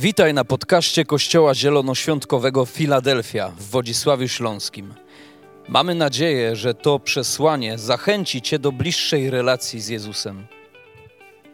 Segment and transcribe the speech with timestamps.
[0.00, 4.94] Witaj na podcaście Kościoła Zielonoświątkowego Filadelfia w Wodzisławiu Śląskim.
[5.68, 10.46] Mamy nadzieję, że to przesłanie zachęci Cię do bliższej relacji z Jezusem.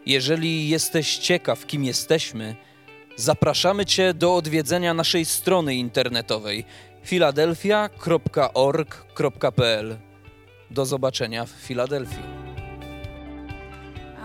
[0.05, 2.55] Jeżeli jesteś ciekaw, kim jesteśmy,
[3.15, 6.65] zapraszamy Cię do odwiedzenia naszej strony internetowej
[7.03, 9.97] filadelfia.org.pl.
[10.71, 12.44] Do zobaczenia w Filadelfii.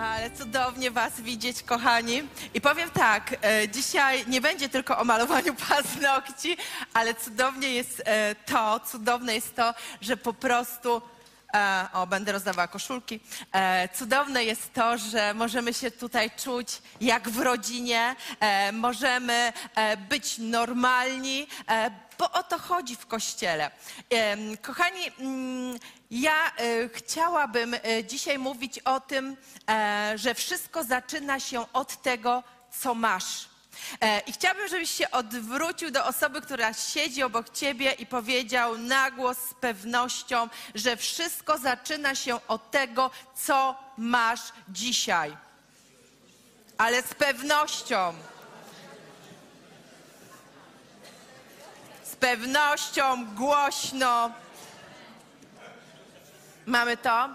[0.01, 2.23] Ale cudownie Was widzieć, kochani.
[2.55, 6.57] I powiem tak, e, dzisiaj nie będzie tylko o malowaniu paznokci,
[6.95, 11.03] ale cudownie jest e, to, cudowne jest to, że po prostu
[11.55, 13.21] e, o, będę rozdawała koszulki.
[13.95, 18.17] Cudowne jest to, że możemy się tutaj czuć jak w rodzinie,
[18.73, 19.53] możemy
[20.09, 21.47] być normalni,
[22.19, 23.71] bo o to chodzi w kościele.
[24.63, 25.79] Kochani, mm,
[26.11, 29.37] ja e, chciałabym e, dzisiaj mówić o tym,
[29.69, 32.43] e, że wszystko zaczyna się od tego,
[32.81, 33.51] co masz.
[34.27, 39.39] I chciałabym, żebyś się odwrócił do osoby, która siedzi obok ciebie i powiedział na głos
[39.39, 45.37] z pewnością, że wszystko zaczyna się od tego, co masz dzisiaj.
[46.79, 48.15] Ale z pewnością.
[52.05, 54.31] Z pewnością, głośno.
[56.71, 57.29] Mamy to?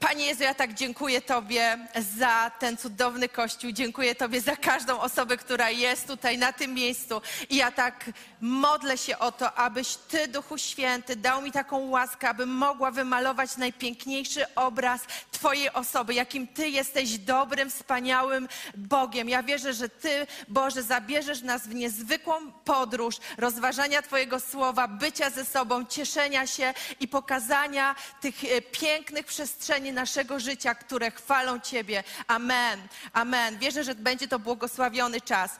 [0.00, 1.78] Panie Jezu, ja tak dziękuję Tobie
[2.18, 3.72] za ten cudowny Kościół.
[3.72, 7.22] Dziękuję Tobie za każdą osobę, która jest tutaj na tym miejscu.
[7.50, 12.28] I ja tak modlę się o to, abyś Ty, Duchu Święty, dał mi taką łaskę,
[12.28, 15.00] abym mogła wymalować najpiękniejszy obraz
[15.32, 19.28] Twojej osoby, jakim Ty jesteś dobrym, wspaniałym Bogiem.
[19.28, 25.44] Ja wierzę, że Ty, Boże, zabierzesz nas w niezwykłą podróż rozważania Twojego słowa, bycia ze
[25.44, 32.04] sobą, cieszenia się i pokazania tych e, pięknych, pięknych przestrzeni naszego życia, które chwalą Ciebie.
[32.28, 32.88] Amen.
[33.12, 33.58] Amen.
[33.58, 35.50] Wierzę, że będzie to błogosławiony czas.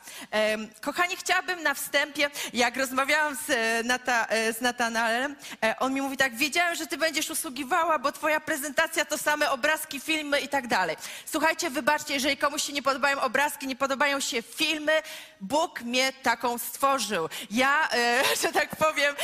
[0.80, 6.00] Kochani, chciałabym na wstępie, jak rozmawiałam z, e, Nata, e, z Natanaelem, e, on mi
[6.00, 10.48] mówi tak, wiedziałem, że Ty będziesz usługiwała, bo Twoja prezentacja to same obrazki, filmy i
[10.48, 10.97] tak dalej.
[11.26, 14.92] Słuchajcie, wybaczcie, jeżeli komuś się nie podobają obrazki, nie podobają się filmy,
[15.41, 17.28] Bóg mnie taką stworzył.
[17.50, 17.88] Ja,
[18.42, 19.15] że tak powiem,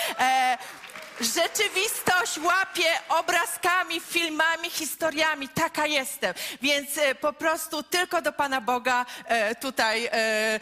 [1.24, 5.48] rzeczywistość łapię obrazkami, filmami, historiami.
[5.48, 6.34] Taka jestem.
[6.62, 10.60] Więc e, po prostu tylko do Pana Boga e, tutaj e,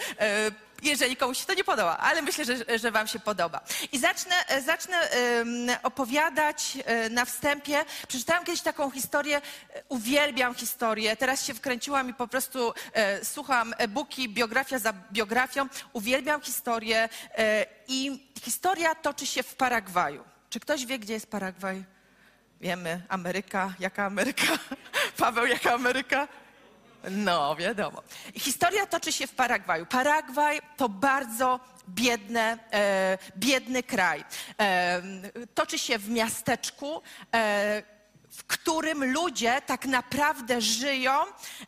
[0.82, 3.60] jeżeli komuś się to nie podoba, ale myślę, że, że Wam się podoba.
[3.92, 4.34] I zacznę,
[4.66, 5.10] zacznę
[5.82, 6.78] opowiadać
[7.10, 7.84] na wstępie.
[8.08, 9.40] Przeczytałam kiedyś taką historię,
[9.88, 11.16] uwielbiam historię.
[11.16, 12.72] Teraz się wkręciłam i po prostu
[13.22, 15.68] słucham e-booki, biografia za biografią.
[15.92, 17.08] Uwielbiam historię
[17.88, 20.29] i historia toczy się w Paragwaju.
[20.50, 21.84] Czy ktoś wie, gdzie jest Paragwaj?
[22.60, 24.58] Wiemy, Ameryka, jaka Ameryka?
[25.18, 26.28] Paweł, jaka Ameryka?
[27.10, 28.02] No, wiadomo.
[28.34, 29.86] Historia toczy się w Paragwaju.
[29.86, 34.24] Paragwaj to bardzo biedne, e, biedny kraj.
[34.60, 35.02] E,
[35.54, 37.02] toczy się w miasteczku.
[37.34, 37.82] E,
[38.30, 41.12] w którym ludzie tak naprawdę żyją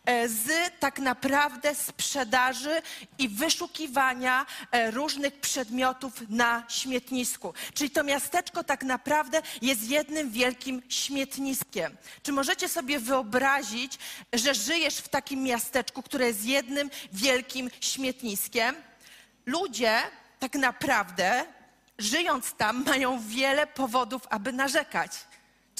[0.04, 0.50] e, z
[0.80, 2.82] tak naprawdę sprzedaży
[3.18, 7.54] i wyszukiwania e, różnych przedmiotów na śmietnisku.
[7.74, 11.96] Czyli to miasteczko tak naprawdę jest jednym wielkim śmietniskiem.
[12.22, 13.98] Czy możecie sobie wyobrazić,
[14.32, 18.74] że żyjesz w takim miasteczku, które jest jednym wielkim śmietniskiem?
[19.46, 19.98] Ludzie
[20.38, 21.44] tak naprawdę,
[21.98, 25.12] żyjąc tam, mają wiele powodów, aby narzekać.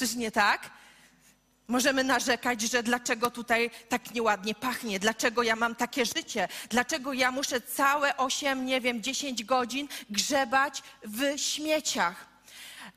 [0.02, 0.70] Czyż nie tak?
[1.68, 7.30] Możemy narzekać, że dlaczego tutaj tak nieładnie pachnie, dlaczego ja mam takie życie, dlaczego ja
[7.30, 12.26] muszę całe 8, nie wiem, 10 godzin grzebać w śmieciach.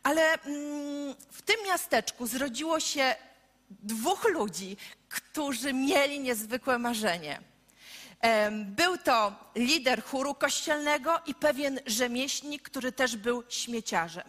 [0.04, 3.16] Ale mm, w tym miasteczku zrodziło się
[3.70, 4.78] dwóch ludzi,
[5.10, 7.42] którzy mieli niezwykłe marzenie.
[8.52, 14.24] Był to lider chóru kościelnego i pewien rzemieślnik, który też był śmieciarzem.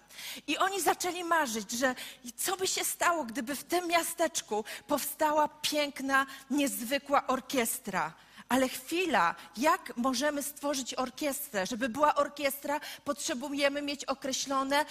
[0.46, 1.94] I oni zaczęli marzyć, że
[2.36, 8.12] co by się stało, gdyby w tym miasteczku powstała piękna, niezwykła orkiestra.
[8.48, 11.66] Ale chwila, jak możemy stworzyć orkiestrę?
[11.66, 14.84] Żeby była orkiestra, potrzebujemy mieć określone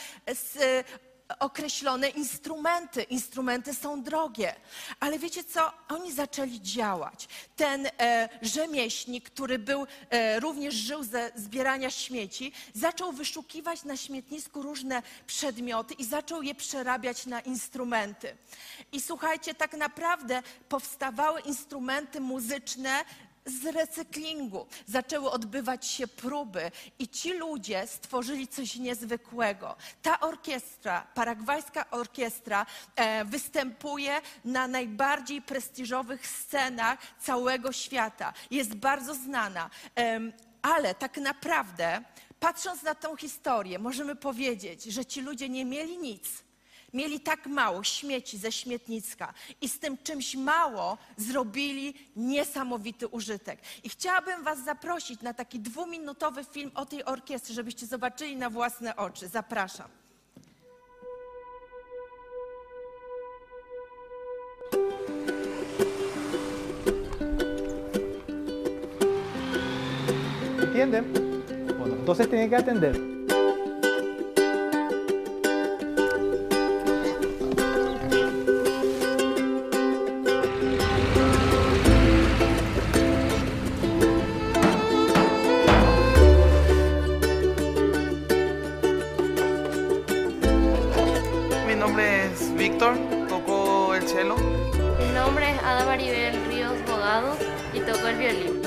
[1.39, 3.03] określone instrumenty.
[3.03, 4.55] Instrumenty są drogie.
[4.99, 5.71] Ale wiecie co?
[5.89, 7.27] Oni zaczęli działać.
[7.55, 14.61] Ten e, rzemieślnik, który był, e, również żył ze zbierania śmieci, zaczął wyszukiwać na śmietnisku
[14.61, 18.37] różne przedmioty i zaczął je przerabiać na instrumenty.
[18.91, 23.05] I słuchajcie, tak naprawdę powstawały instrumenty muzyczne
[23.45, 24.67] z recyklingu.
[24.85, 29.75] Zaczęły odbywać się próby i ci ludzie stworzyli coś niezwykłego.
[30.01, 32.65] Ta orkiestra, paragwajska orkiestra,
[32.95, 38.33] e, występuje na najbardziej prestiżowych scenach całego świata.
[38.51, 39.69] Jest bardzo znana.
[40.61, 42.01] Ale tak naprawdę,
[42.39, 46.44] patrząc na tą historię, możemy powiedzieć, że ci ludzie nie mieli nic.
[46.95, 53.59] Mieli tak mało śmieci ze śmietnicka i z tym czymś mało zrobili niesamowity użytek.
[53.83, 58.95] I chciałabym Was zaprosić na taki dwuminutowy film o tej orkiestrze, żebyście zobaczyli na własne
[58.95, 59.27] oczy.
[59.27, 59.89] Zapraszam.
[70.61, 71.13] ¿Entienden?
[71.77, 73.14] Bueno, entonces tienen que atender.
[95.75, 97.35] Ada Maribel Ríos Bogado
[97.73, 98.61] y toco el violín.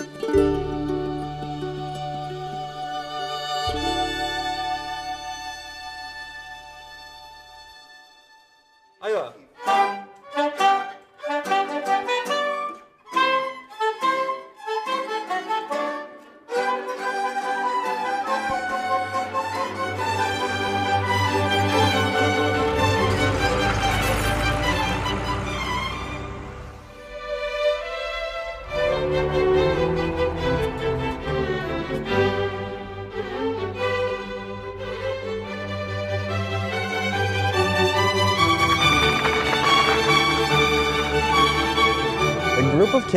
[9.00, 9.47] Ahí va.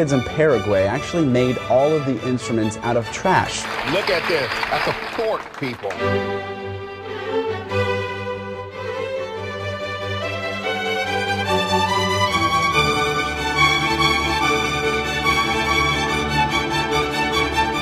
[0.01, 3.63] Kids in Paraguay actually made all of the instruments out of trash.
[3.94, 4.50] Look at this.
[4.71, 5.92] That's a fork, people.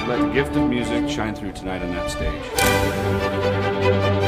[0.10, 4.19] Let the gift of music shine through tonight on that stage.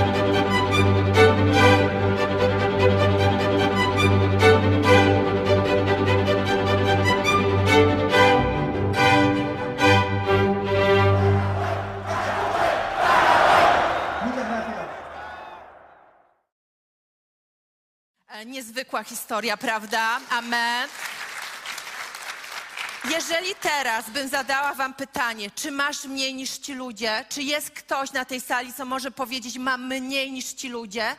[19.11, 20.19] Historia, prawda?
[20.29, 20.89] Amen.
[23.09, 27.25] Jeżeli teraz bym zadała Wam pytanie, czy masz mniej niż ci ludzie?
[27.29, 31.15] Czy jest ktoś na tej sali, co może powiedzieć, mam mniej niż ci ludzie?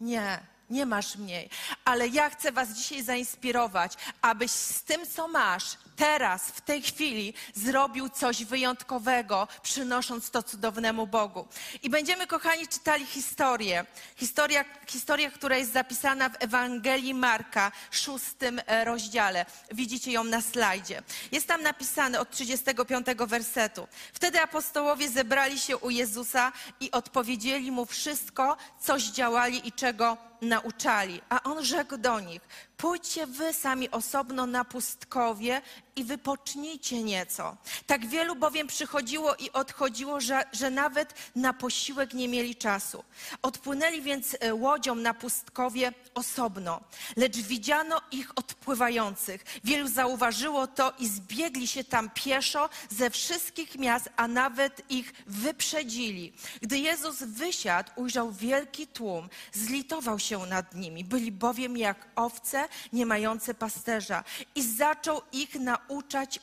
[0.00, 0.40] Nie,
[0.70, 1.50] nie masz mniej.
[1.84, 5.64] Ale ja chcę Was dzisiaj zainspirować, abyś z tym, co masz,
[5.96, 11.48] teraz, w tej chwili, zrobił coś wyjątkowego, przynosząc to cudownemu Bogu.
[11.82, 13.86] I będziemy, kochani, czytali historię.
[14.16, 19.46] Historia, historia która jest zapisana w Ewangelii Marka, szóstym e, rozdziale.
[19.72, 21.02] Widzicie ją na slajdzie.
[21.32, 23.88] Jest tam napisane od 35 wersetu.
[24.12, 31.20] Wtedy apostołowie zebrali się u Jezusa i odpowiedzieli mu wszystko, co zdziałali i czego nauczali.
[31.28, 32.42] A on rzekł do nich:
[32.76, 35.62] Pójdźcie wy sami osobno na pustkowie
[35.96, 37.56] i wypocznijcie nieco.
[37.86, 43.04] Tak wielu bowiem przychodziło i odchodziło, że, że nawet na posiłek nie mieli czasu.
[43.42, 46.80] Odpłynęli więc e, łodzią na pustkowie osobno,
[47.16, 49.44] lecz widziano ich odpływających.
[49.64, 56.32] Wielu zauważyło to i zbiegli się tam pieszo ze wszystkich miast, a nawet ich wyprzedzili.
[56.62, 61.04] Gdy Jezus wysiadł, ujrzał wielki tłum, zlitował się nad nimi.
[61.04, 64.24] Byli bowiem jak owce nie mające pasterza
[64.54, 65.81] i zaczął ich nauczać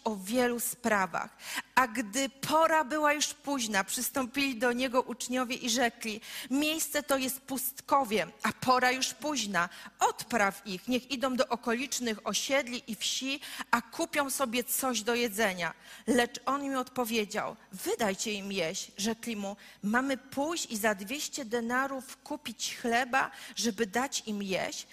[0.03, 1.29] o wielu sprawach.
[1.75, 7.41] A gdy pora była już późna, przystąpili do niego uczniowie i rzekli: Miejsce to jest
[7.41, 9.69] pustkowie, a pora już późna.
[10.00, 13.39] Odpraw ich, niech idą do okolicznych osiedli i wsi,
[13.72, 15.74] a kupią sobie coś do jedzenia.
[16.08, 18.91] Lecz on im odpowiedział: Wydajcie im jeść.
[18.98, 24.88] Rzekli mu: Mamy pójść i za dwieście denarów kupić chleba, żeby dać im jeść.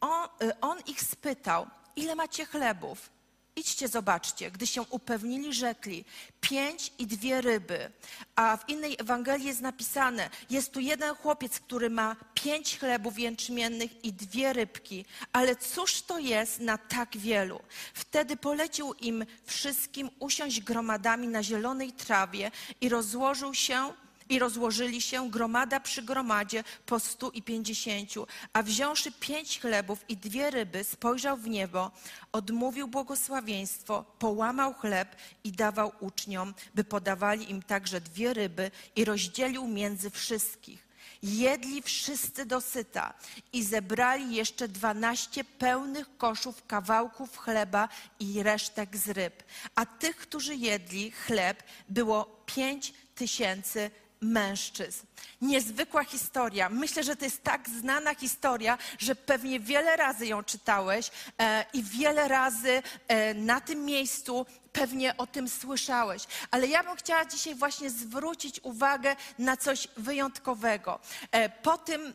[0.00, 3.17] On, y, on ich spytał: Ile macie chlebów?
[3.58, 4.50] Idźcie, zobaczcie.
[4.50, 6.04] Gdy się upewnili, rzekli
[6.40, 7.90] pięć i dwie ryby.
[8.36, 14.04] A w innej Ewangelii jest napisane, jest tu jeden chłopiec, który ma pięć chlebów jęczmiennych
[14.04, 15.04] i dwie rybki.
[15.32, 17.60] Ale cóż to jest na tak wielu?
[17.94, 22.50] Wtedy polecił im wszystkim usiąść gromadami na zielonej trawie
[22.80, 23.92] i rozłożył się
[24.28, 28.26] I rozłożyli się gromada przy gromadzie po stu i pięćdziesięciu.
[28.52, 31.90] A wziąwszy pięć chlebów i dwie ryby, spojrzał w niebo,
[32.32, 39.66] odmówił błogosławieństwo, połamał chleb i dawał uczniom, by podawali im także dwie ryby i rozdzielił
[39.66, 40.88] między wszystkich.
[41.22, 43.14] Jedli wszyscy dosyta
[43.52, 47.88] i zebrali jeszcze dwanaście pełnych koszów kawałków chleba
[48.20, 49.42] i resztek z ryb.
[49.74, 55.06] A tych, którzy jedli chleb, było pięć tysięcy mężczyzn.
[55.40, 56.68] Niezwykła historia.
[56.68, 61.82] Myślę, że to jest tak znana historia, że pewnie wiele razy ją czytałeś e, i
[61.82, 66.26] wiele razy e, na tym miejscu pewnie o tym słyszałeś.
[66.50, 71.00] Ale ja bym chciała dzisiaj właśnie zwrócić uwagę na coś wyjątkowego.
[71.32, 72.14] E, po tym.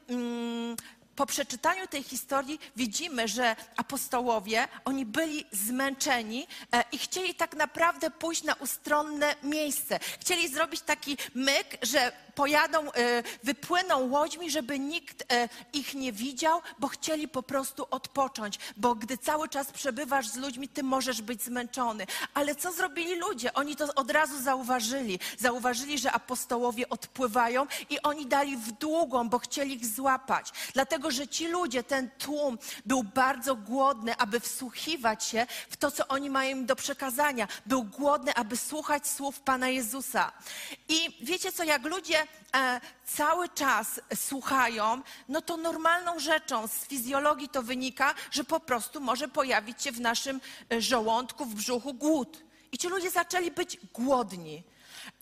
[1.15, 8.11] Po przeczytaniu tej historii widzimy, że apostołowie, oni byli zmęczeni e, i chcieli tak naprawdę
[8.11, 9.99] pójść na ustronne miejsce.
[10.19, 16.61] Chcieli zrobić taki myk, że pojadą, e, wypłyną łodźmi, żeby nikt e, ich nie widział,
[16.79, 18.59] bo chcieli po prostu odpocząć.
[18.77, 22.05] Bo gdy cały czas przebywasz z ludźmi, ty możesz być zmęczony.
[22.33, 23.53] Ale co zrobili ludzie?
[23.53, 25.19] Oni to od razu zauważyli.
[25.37, 30.51] Zauważyli, że apostołowie odpływają i oni dali w długą, bo chcieli ich złapać.
[30.73, 36.07] Dlatego, że ci ludzie, ten tłum był bardzo głodny, aby wsłuchiwać się w to, co
[36.07, 37.47] oni mają im do przekazania.
[37.65, 40.31] Był głodny, aby słuchać słów Pana Jezusa.
[40.89, 42.22] I wiecie co, jak ludzie
[42.55, 49.01] e, cały czas słuchają, no to normalną rzeczą z fizjologii to wynika, że po prostu
[49.01, 52.43] może pojawić się w naszym e, żołądku, w brzuchu głód.
[52.73, 54.63] I ci ludzie zaczęli być głodni.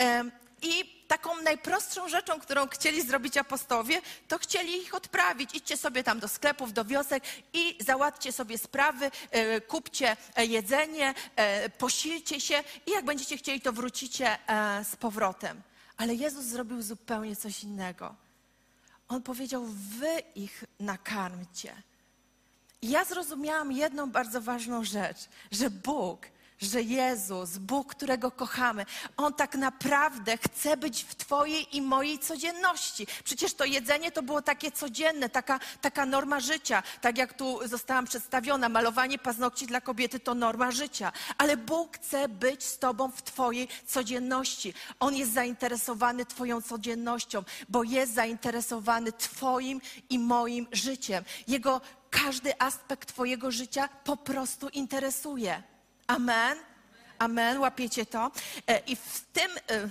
[0.01, 0.23] E,
[0.61, 5.55] I taką najprostszą rzeczą, którą chcieli zrobić apostowie, to chcieli ich odprawić.
[5.55, 11.13] Idźcie sobie tam do sklepów, do wiosek i załatwcie sobie sprawy, e, kupcie e, jedzenie,
[11.77, 14.37] posilcie się i jak będziecie chcieli, to wrócicie
[14.91, 15.61] z powrotem.
[16.01, 18.15] Ale Jezus zrobił zupełnie coś innego.
[19.07, 21.73] On powiedział: Wy ich nakarmcie.
[22.81, 25.17] I ja zrozumiałam jedną bardzo ważną rzecz,
[25.51, 26.27] że Bóg,
[26.61, 28.85] że Jezus, Bóg, którego kochamy,
[29.17, 33.07] On tak naprawdę chce być w Twojej i mojej codzienności.
[33.23, 36.83] Przecież to jedzenie to było takie codzienne, taka, taka norma życia.
[37.01, 41.11] Tak jak tu zostałam przedstawiona, malowanie paznokci dla kobiety to norma życia.
[41.37, 44.73] Ale Bóg chce być z Tobą w Twojej codzienności.
[44.99, 51.23] On jest zainteresowany Twoją codziennością, bo jest zainteresowany Twoim i moim życiem.
[51.47, 55.70] Jego każdy aspekt Twojego życia po prostu interesuje.
[56.11, 56.57] Amen.
[57.19, 57.59] Amen.
[57.59, 58.31] Łapiecie to?
[58.67, 59.89] E, I w tym, e,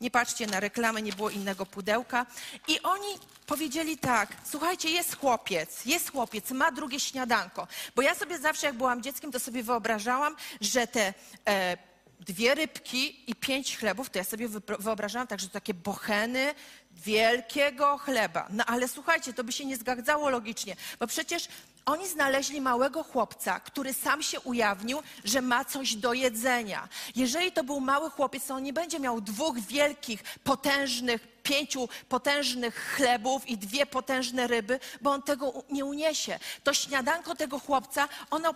[0.00, 2.26] nie patrzcie na reklamę, nie było innego pudełka.
[2.68, 7.66] I oni powiedzieli tak: Słuchajcie, jest chłopiec, jest chłopiec, ma drugie śniadanko.
[7.96, 11.14] Bo ja sobie zawsze, jak byłam dzieckiem, to sobie wyobrażałam, że te.
[11.48, 11.90] E,
[12.20, 14.48] dwie rybki i pięć chlebów, to ja sobie
[14.78, 16.54] wyobrażałam tak, że to takie bocheny
[16.92, 18.46] wielkiego chleba.
[18.50, 21.48] No ale słuchajcie, to by się nie zgadzało logicznie, bo przecież
[21.86, 26.88] oni znaleźli małego chłopca, który sam się ujawnił, że ma coś do jedzenia.
[27.16, 32.94] Jeżeli to był mały chłopiec, to on nie będzie miał dwóch wielkich, potężnych, pięciu potężnych
[32.96, 36.38] chlebów i dwie potężne ryby, bo on tego nie uniesie.
[36.64, 38.54] To śniadanko tego chłopca, ono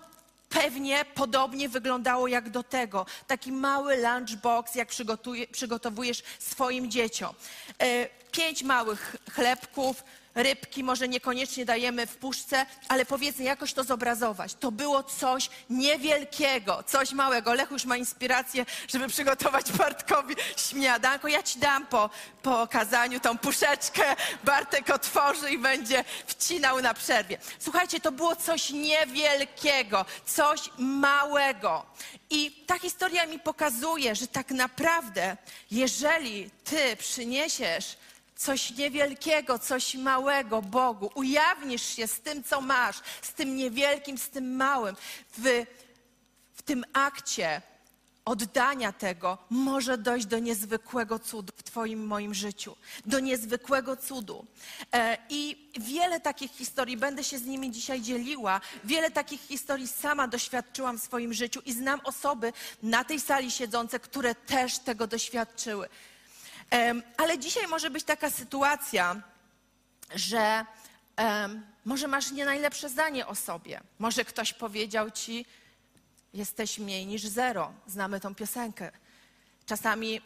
[0.48, 3.06] pewnie podobnie wyglądało jak do tego.
[3.26, 4.88] Taki mały lunchbox, jak
[5.52, 7.34] przygotowujesz swoim dzieciom.
[7.78, 10.04] E, pięć małych chlebków,
[10.34, 14.54] rybki może niekoniecznie dajemy w puszce, ale powiedzmy jakoś to zobrazować.
[14.54, 17.54] To było coś niewielkiego, coś małego.
[17.54, 21.28] Lech już ma inspirację, żeby przygotować Bartkowi śniadanko.
[21.28, 22.10] Ja ci dam po,
[22.42, 24.16] po okazaniu tą puszeczkę.
[24.44, 27.38] Bartek otworzy i będzie wcinał na przerwie.
[27.58, 31.86] Słuchajcie, to było coś niewielkiego, coś małego.
[32.30, 35.36] I ta historia mi pokazuje, że tak naprawdę,
[35.70, 37.96] jeżeli ty przyniesiesz
[38.36, 44.28] coś niewielkiego, coś małego Bogu, ujawnisz się z tym, co masz, z tym niewielkim, z
[44.28, 44.96] tym małym,
[45.38, 45.64] w,
[46.54, 47.62] w tym akcie
[48.24, 52.76] oddania tego może dojść do niezwykłego cudu w Twoim, moim życiu.
[53.06, 54.46] Do niezwykłego cudu.
[54.92, 60.28] E, I wiele takich historii, będę się z nimi dzisiaj dzieliła, wiele takich historii sama
[60.28, 65.88] doświadczyłam w swoim życiu i znam osoby na tej sali siedzące, które też tego doświadczyły.
[67.16, 69.22] Ale dzisiaj może być taka sytuacja,
[70.14, 70.64] że
[71.84, 73.80] może masz nie najlepsze zdanie o sobie.
[73.98, 75.46] Może ktoś powiedział ci,
[76.34, 77.72] jesteś mniej niż zero.
[77.86, 78.92] Znamy tą piosenkę.
[79.66, 80.20] Czasami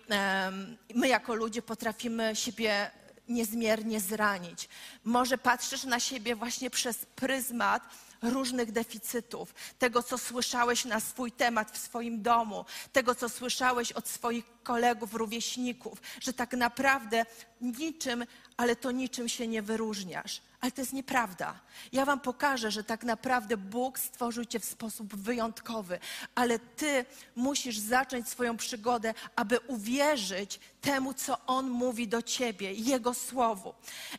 [0.95, 2.90] my jako ludzie potrafimy siebie
[3.28, 4.69] niezmiernie zranić.
[5.05, 7.83] Może patrzysz na siebie właśnie przez pryzmat
[8.23, 14.09] różnych deficytów, tego, co słyszałeś na swój temat w swoim domu, tego, co słyszałeś od
[14.09, 17.27] swoich kolegów, rówieśników, że tak naprawdę
[17.61, 18.25] niczym,
[18.57, 20.43] ale to niczym się nie wyróżniasz.
[20.61, 21.61] Ale to jest nieprawda.
[21.93, 25.99] Ja Wam pokażę, że tak naprawdę Bóg stworzył Cię w sposób wyjątkowy,
[26.35, 27.05] ale Ty
[27.37, 33.75] musisz zacząć swoją przygodę, aby uwierzyć temu, co On mówi do Ciebie, Jego słowu.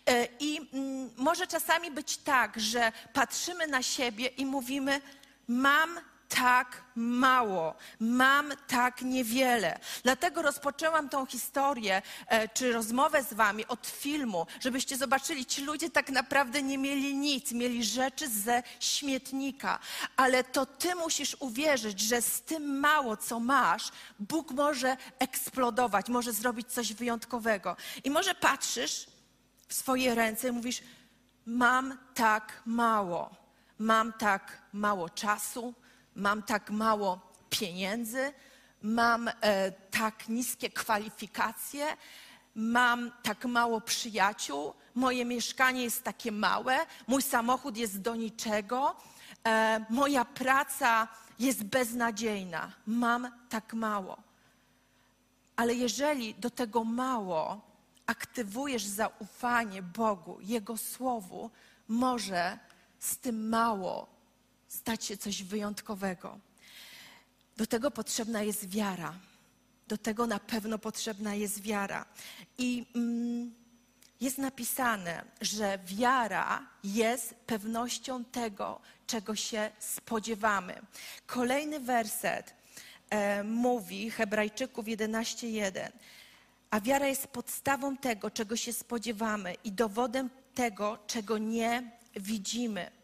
[0.06, 5.02] E, I mm, może czasami być tak, że patrzymy na siebie i mówimy:
[5.48, 9.80] Mam tak mało, mam tak niewiele.
[10.04, 15.90] Dlatego rozpoczęłam tą historię, e, czy rozmowę z wami od filmu, żebyście zobaczyli, ci ludzie
[15.90, 19.80] tak naprawdę nie mieli nic, mieli rzeczy ze śmietnika,
[20.18, 26.34] ale to ty musisz uwierzyć, że z tym mało, co masz, Bóg może eksplodować, może
[26.34, 27.76] zrobić coś wyjątkowego.
[28.04, 29.08] I może patrzysz
[29.68, 30.82] w swoje ręce i mówisz,
[31.46, 33.36] mam tak mało,
[33.80, 35.74] mam tak mało czasu,
[36.20, 38.34] mam tak mało pieniędzy,
[38.82, 41.98] mam e, tak niskie kwalifikacje,
[42.56, 48.96] mam tak mało przyjaciół, moje mieszkanie jest takie małe, mój samochód jest do niczego,
[49.48, 51.08] e, moja praca
[51.40, 54.18] jest beznadziejna, mam tak mało.
[55.56, 57.62] Ale jeżeli do tego mało
[58.06, 61.52] aktywujesz zaufanie Bogu, Jego Słowu,
[61.88, 62.60] może
[63.00, 64.19] z tym mało
[64.70, 66.40] stać się coś wyjątkowego.
[67.58, 69.14] Do tego potrzebna jest wiara.
[69.88, 72.06] Do tego na pewno potrzebna jest wiara.
[72.58, 73.54] I mm,
[74.22, 80.82] jest napisane, że wiara jest pewnością tego, czego się spodziewamy.
[81.26, 82.54] Kolejny werset
[83.10, 85.92] e, mówi, Hebrajczyków 11:1.
[86.70, 92.99] A wiara jest podstawą tego, czego się spodziewamy i dowodem tego, czego nie widzimy.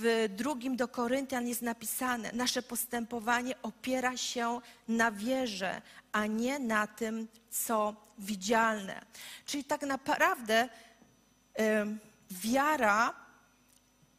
[0.00, 5.82] W drugim do Koryntian jest napisane: Nasze postępowanie opiera się na wierze,
[6.12, 9.04] a nie na tym, co widzialne.
[9.46, 10.68] Czyli tak naprawdę
[12.30, 13.14] wiara,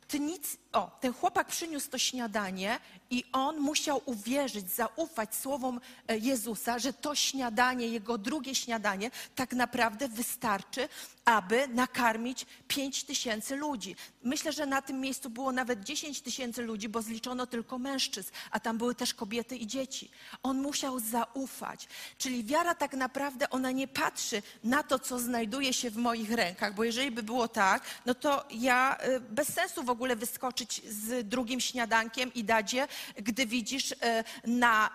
[0.07, 0.57] ty nic.
[0.73, 6.93] O, ten chłopak przyniósł to śniadanie i on musiał uwierzyć, zaufać słowom e, Jezusa, że
[6.93, 10.89] to śniadanie, jego drugie śniadanie, tak naprawdę wystarczy,
[11.25, 13.95] aby nakarmić pięć tysięcy ludzi.
[14.23, 18.59] Myślę, że na tym miejscu było nawet dziesięć tysięcy ludzi, bo zliczono tylko mężczyzn, a
[18.59, 20.11] tam były też kobiety i dzieci.
[20.43, 21.87] On musiał zaufać.
[22.17, 26.75] Czyli wiara tak naprawdę, ona nie patrzy na to, co znajduje się w moich rękach,
[26.75, 31.27] bo jeżeli by było tak, no to ja e, bez sensu w ogóle wyskoczyć z
[31.27, 34.89] drugim śniadankiem i dać je gdy widzisz e, na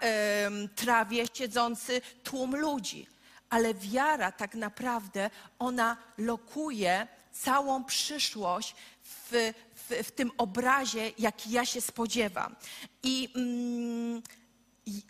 [0.74, 3.06] trawie siedzący tłum ludzi.
[3.50, 11.66] Ale wiara tak naprawdę, ona lokuje całą przyszłość w, w, w tym obrazie, jaki ja
[11.66, 12.56] się spodziewam.
[13.02, 14.22] I mm,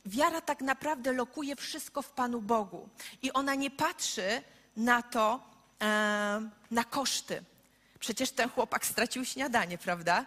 [0.07, 2.88] wiara tak naprawdę lokuje wszystko w Panu Bogu.
[3.23, 4.42] I ona nie patrzy
[4.77, 5.40] na to,
[5.83, 7.44] e, na koszty.
[7.99, 10.27] Przecież ten chłopak stracił śniadanie, prawda?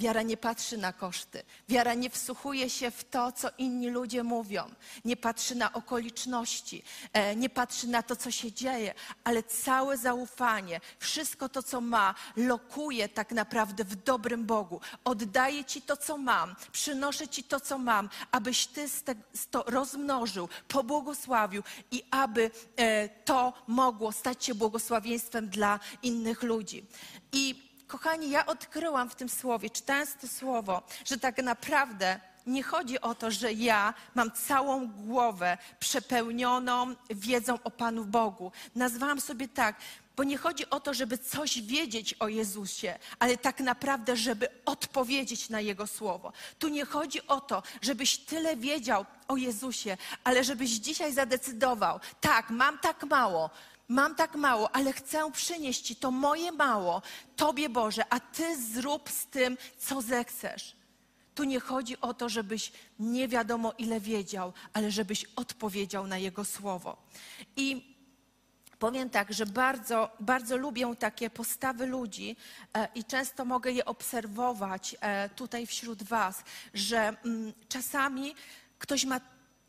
[0.00, 1.42] Wiara nie patrzy na koszty.
[1.68, 4.70] Wiara nie wsłuchuje się w to, co inni ludzie mówią.
[5.04, 6.82] Nie patrzy na okoliczności.
[7.12, 12.14] E, nie patrzy na to, co się dzieje, ale całe zaufanie, wszystko to, co ma,
[12.36, 14.80] lokuje tak naprawdę w dobrym Bogu.
[15.04, 16.54] Oddaję Ci to, co mam.
[16.72, 18.86] Przynoszę Ci to, co mam, abyś Ty
[19.50, 26.86] to rozmnożył, pobłogosławił i aby e, to mogło stać się błogosławieństwem dla innych ludzi.
[27.32, 33.00] I Kochani, ja odkryłam w tym słowie, czytając to słowo, że tak naprawdę nie chodzi
[33.00, 38.52] o to, że ja mam całą głowę przepełnioną wiedzą o Panu Bogu.
[38.74, 39.76] Nazwałam sobie tak,
[40.16, 45.48] bo nie chodzi o to, żeby coś wiedzieć o Jezusie, ale tak naprawdę, żeby odpowiedzieć
[45.48, 46.32] na Jego słowo.
[46.58, 52.50] Tu nie chodzi o to, żebyś tyle wiedział o Jezusie, ale żebyś dzisiaj zadecydował, tak,
[52.50, 53.50] mam tak mało,
[53.90, 57.02] mam tak mało, ale chcę przynieść Ci to moje mało,
[57.36, 60.76] Tobie Boże, a Ty zrób z tym, co zechcesz.
[61.34, 66.44] Tu nie chodzi o to, żebyś nie wiadomo ile wiedział, ale żebyś odpowiedział na Jego
[66.44, 66.96] słowo.
[67.56, 67.96] I
[68.78, 72.36] powiem tak, że bardzo, bardzo lubię takie postawy ludzi
[72.74, 76.42] e, i często mogę je obserwować e, tutaj wśród Was,
[76.74, 78.34] że mm, czasami
[78.78, 79.20] ktoś ma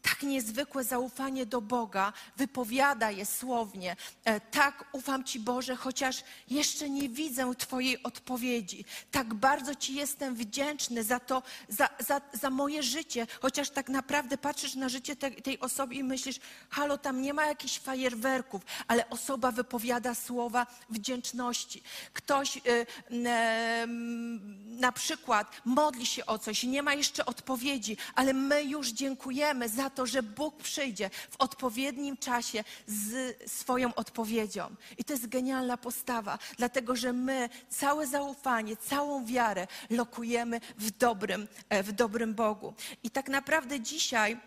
[0.01, 3.95] tak niezwykłe zaufanie do Boga, wypowiada je słownie.
[4.25, 8.85] E, Tak ufam Ci, Boże, chociaż jeszcze nie widzę Twojej odpowiedzi.
[9.11, 14.37] Tak bardzo Ci jestem wdzięczny za to, za, za, za moje życie, chociaż tak naprawdę
[14.37, 19.09] patrzysz na życie te, tej osoby i myślisz, halo, tam nie ma jakichś fajerwerków, ale
[19.09, 21.83] osoba wypowiada słowa wdzięczności.
[22.13, 22.61] Ktoś y,
[23.09, 28.89] em, na przykład modli się o coś i nie ma jeszcze odpowiedzi, ale my już
[28.89, 34.75] dziękujemy za to, że Bóg przyjdzie w odpowiednim czasie z swoją odpowiedzią.
[34.97, 41.47] I to jest genialna postawa, dlatego że my całe zaufanie, całą wiarę lokujemy w dobrym,
[41.69, 42.73] e, w dobrym Bogu.
[43.03, 44.37] I tak naprawdę dzisiaj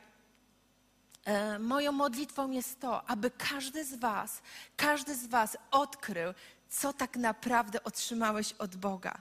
[1.25, 4.43] E, Moją modlitwą jest to, aby każdy z Was,
[4.77, 6.33] każdy z Was odkrył,
[6.69, 9.19] co tak naprawdę otrzymałeś od Boga.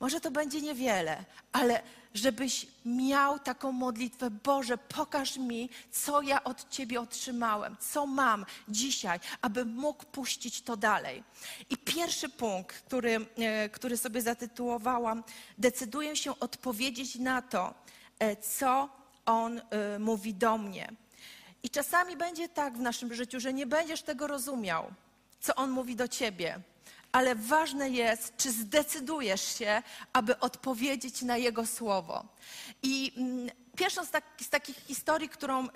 [0.00, 1.82] Może to będzie niewiele, ale
[2.14, 9.20] żebyś miał taką modlitwę, Boże, pokaż mi, co ja od Ciebie otrzymałem, co mam dzisiaj,
[9.42, 11.22] abym mógł puścić to dalej.
[11.70, 15.24] I pierwszy punkt, który, e, który sobie zatytułowałam,
[15.58, 17.74] decyduję się odpowiedzieć na to,
[18.18, 18.88] e, co
[19.26, 20.92] On e, mówi do mnie.
[21.62, 24.92] I czasami będzie tak w naszym życiu, że nie będziesz tego rozumiał,
[25.40, 26.60] co On mówi do ciebie.
[27.16, 32.24] Ale ważne jest, czy zdecydujesz się, aby odpowiedzieć na Jego słowo.
[32.82, 35.68] I mm, pierwszą z, tak, z takich historii, którą y,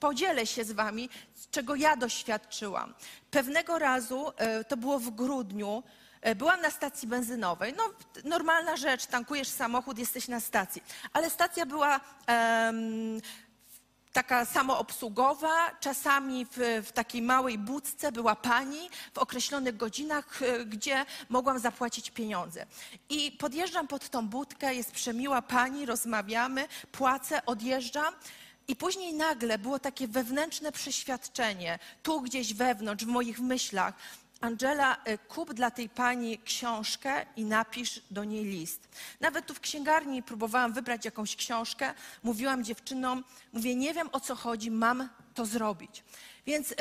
[0.00, 2.94] podzielę się z Wami, z czego ja doświadczyłam.
[3.30, 4.28] Pewnego razu,
[4.60, 5.82] y, to było w grudniu,
[6.28, 7.74] y, byłam na stacji benzynowej.
[7.76, 7.82] No,
[8.24, 10.82] normalna rzecz, tankujesz samochód, jesteś na stacji.
[11.12, 13.20] Ale stacja była em,
[14.16, 21.06] taka samoobsługowa, czasami w, w takiej małej budce była pani w określonych godzinach, e, gdzie
[21.28, 22.66] mogłam zapłacić pieniądze.
[23.08, 28.14] I podjeżdżam pod tą budkę, jest przemiła pani, rozmawiamy, płacę, odjeżdżam.
[28.68, 33.94] I później nagle było takie wewnętrzne przeświadczenie, tu gdzieś wewnątrz, w moich myślach.
[34.46, 38.88] Angela, y, kup dla tej pani książkę i napisz do niej list.
[39.20, 41.94] Nawet tu w księgarni próbowałam wybrać jakąś książkę.
[42.22, 46.04] Mówiłam dziewczynom, mówię, nie wiem o co chodzi, mam to zrobić.
[46.46, 46.76] Więc y,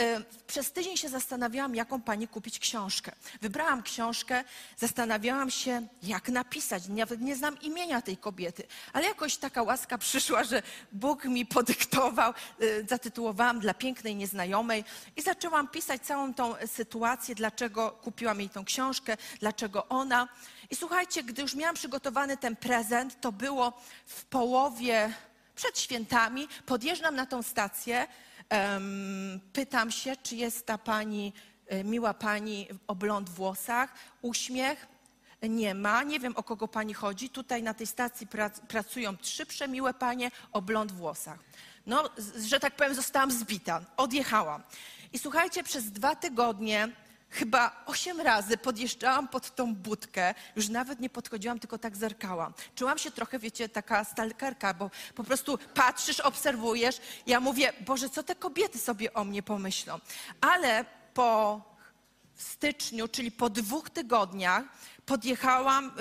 [0.48, 3.12] przez tydzień się zastanawiałam, jaką pani kupić książkę.
[3.42, 4.44] Wybrałam książkę,
[4.78, 6.88] zastanawiałam się, jak napisać.
[6.88, 12.34] Nawet nie znam imienia tej kobiety, ale jakoś taka łaska przyszła, że Bóg mi podyktował.
[12.62, 14.84] Y, zatytułowałam dla pięknej nieznajomej
[15.16, 20.28] i zaczęłam pisać całą tą sytuację, dlaczego kupiłam jej tą książkę, dlaczego ona.
[20.70, 23.74] I słuchajcie, gdy już miałam przygotowany ten prezent, to było
[24.06, 25.14] w połowie
[25.56, 28.08] przed świętami, podjeżdżam na tą stację,
[29.54, 31.34] pytam się, czy jest ta pani,
[31.68, 34.88] e, miła pani o blond włosach, uśmiech.
[35.50, 37.30] Nie ma, nie wiem o kogo pani chodzi.
[37.30, 41.40] Tutaj na tej stacji prac, pracują trzy przemiłe panie o blond włosach.
[41.86, 42.10] No,
[42.46, 43.82] że tak powiem, zostałam zbita.
[43.98, 44.64] Odjechałam.
[45.14, 46.90] I słuchajcie, przez dwa tygodnie
[47.36, 52.54] Chyba osiem razy podjeżdżałam pod tą budkę, już nawet nie podchodziłam, tylko tak zerkałam.
[52.76, 57.02] Czułam się trochę, wiecie, taka stalkerka, bo po prostu patrzysz, obserwujesz.
[57.28, 60.00] Ja mówię, Boże, co te kobiety sobie o mnie pomyślą?
[60.42, 61.62] Ale po
[62.36, 64.64] styczniu, czyli po dwóch tygodniach,
[65.06, 65.92] podjechałam,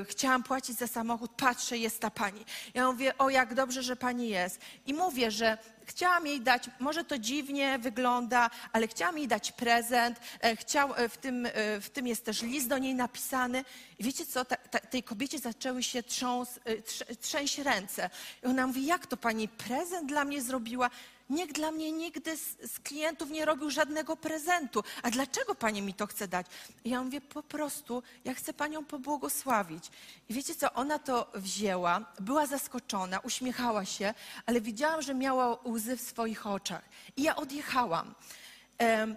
[0.00, 2.44] y, chciałam płacić za samochód, patrzę, jest ta pani.
[2.74, 4.60] Ja mówię, o jak dobrze, że pani jest.
[4.86, 10.20] I mówię, że chciałam jej dać, może to dziwnie wygląda, ale chciałam jej dać prezent,
[10.40, 13.64] e, chciał, e, w, tym, e, w tym jest też list do niej napisany.
[13.98, 18.10] I wiecie co, ta, ta, tej kobiecie zaczęły się trząs, trz, trzęść ręce.
[18.42, 20.90] I ona mówi, jak to pani prezent dla mnie zrobiła?
[21.30, 24.82] Nikt dla mnie nigdy z, z klientów nie robił żadnego prezentu.
[25.02, 26.46] A dlaczego pani mi to chce dać?
[26.84, 29.90] I ja mówię, po prostu, ja chcę panią pobłogosławić.
[30.28, 34.14] I wiecie co, ona to wzięła, była zaskoczona, uśmiechała się,
[34.46, 36.82] ale widziałam, że miała łzy w swoich oczach.
[37.16, 38.14] I ja odjechałam.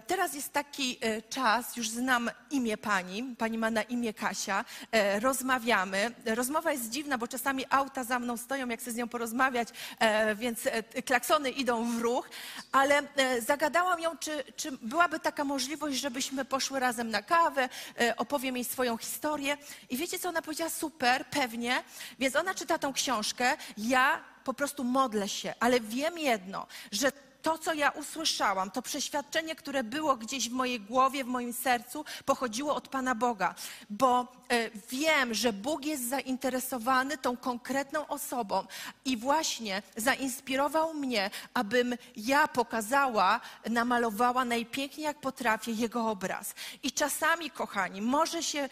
[0.06, 5.20] Teraz jest taki e, czas, już znam imię pani, pani ma na imię Kasia, e,
[5.20, 6.14] rozmawiamy.
[6.24, 9.68] Rozmowa jest dziwna, bo czasami auta za mną stoją, jak chcę z nią porozmawiać,
[9.98, 10.60] e, więc
[11.04, 12.28] klaksony idą w ruch,
[12.72, 13.02] ale
[13.46, 17.68] zagadałam ją, czy, czy byłaby taka możliwość, żebyśmy poszły razem na kawę,
[18.16, 19.56] opowiem jej swoją historię.
[19.90, 21.82] I wiecie co, ona powiedziała, super, pewnie,
[22.18, 27.58] więc ona czyta tą książkę, ja po prostu modlę się, ale wiem jedno, że to,
[27.58, 32.74] co ja usłyszałam, to przeświadczenie, które było gdzieś w mojej głowie, w moim sercu, pochodziło
[32.74, 33.54] od Pana Boga,
[33.90, 38.64] bo e, wiem, że Bóg jest zainteresowany tą konkretną osobą
[39.04, 46.54] i właśnie zainspirował mnie, abym ja pokazała, namalowała najpiękniej jak potrafię Jego obraz.
[46.82, 48.68] I czasami, kochani, może się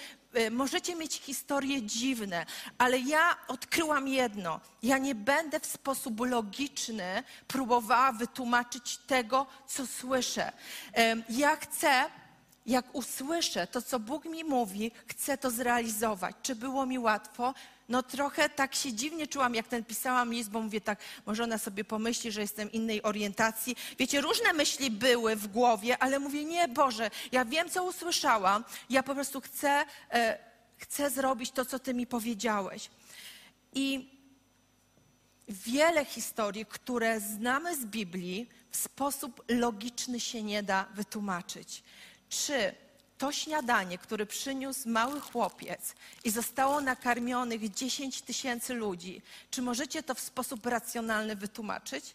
[0.50, 2.46] możecie mieć historie dziwne,
[2.78, 4.60] ale ja odkryłam jedno.
[4.82, 10.52] Ja nie będę w sposób logiczny próbowała wytłumaczyć tego, co słyszę.
[10.92, 12.04] Em, Ja chcę
[12.66, 16.36] jak usłyszę to, co Bóg mi mówi, chcę to zrealizować.
[16.42, 17.54] Czy było mi łatwo?
[17.88, 21.58] No trochę tak się dziwnie czułam, jak ten pisałam list, bo mówię tak, może ona
[21.58, 23.76] sobie pomyśli, że jestem innej orientacji.
[23.98, 29.02] Wiecie, różne myśli były w głowie, ale mówię, nie Boże, ja wiem, co usłyszałam, ja
[29.02, 30.38] po prostu chcę, e,
[30.76, 32.90] chcę zrobić to, co Ty mi powiedziałeś.
[33.74, 34.18] I
[35.48, 41.82] wiele historii, które znamy z Biblii, w sposób logiczny się nie da wytłumaczyć.
[42.28, 42.74] Czy
[43.18, 50.14] to śniadanie, które przyniósł mały chłopiec i zostało nakarmionych 10 tysięcy ludzi, czy możecie to
[50.14, 52.14] w sposób racjonalny wytłumaczyć?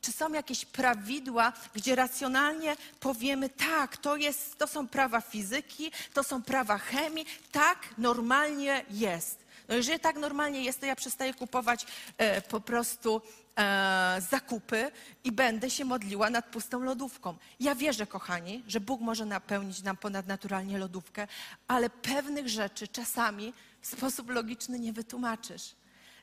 [0.00, 6.24] Czy są jakieś prawidła, gdzie racjonalnie powiemy, tak, to, jest, to są prawa fizyki, to
[6.24, 9.49] są prawa chemii, tak normalnie jest.
[9.70, 11.86] Jeżeli tak normalnie jest, to ja przestaję kupować
[12.18, 13.22] e, po prostu
[13.58, 14.90] e, zakupy
[15.24, 17.36] i będę się modliła nad pustą lodówką.
[17.60, 21.26] Ja wierzę, kochani, że Bóg może napełnić nam ponadnaturalnie lodówkę,
[21.68, 25.74] ale pewnych rzeczy czasami w sposób logiczny nie wytłumaczysz.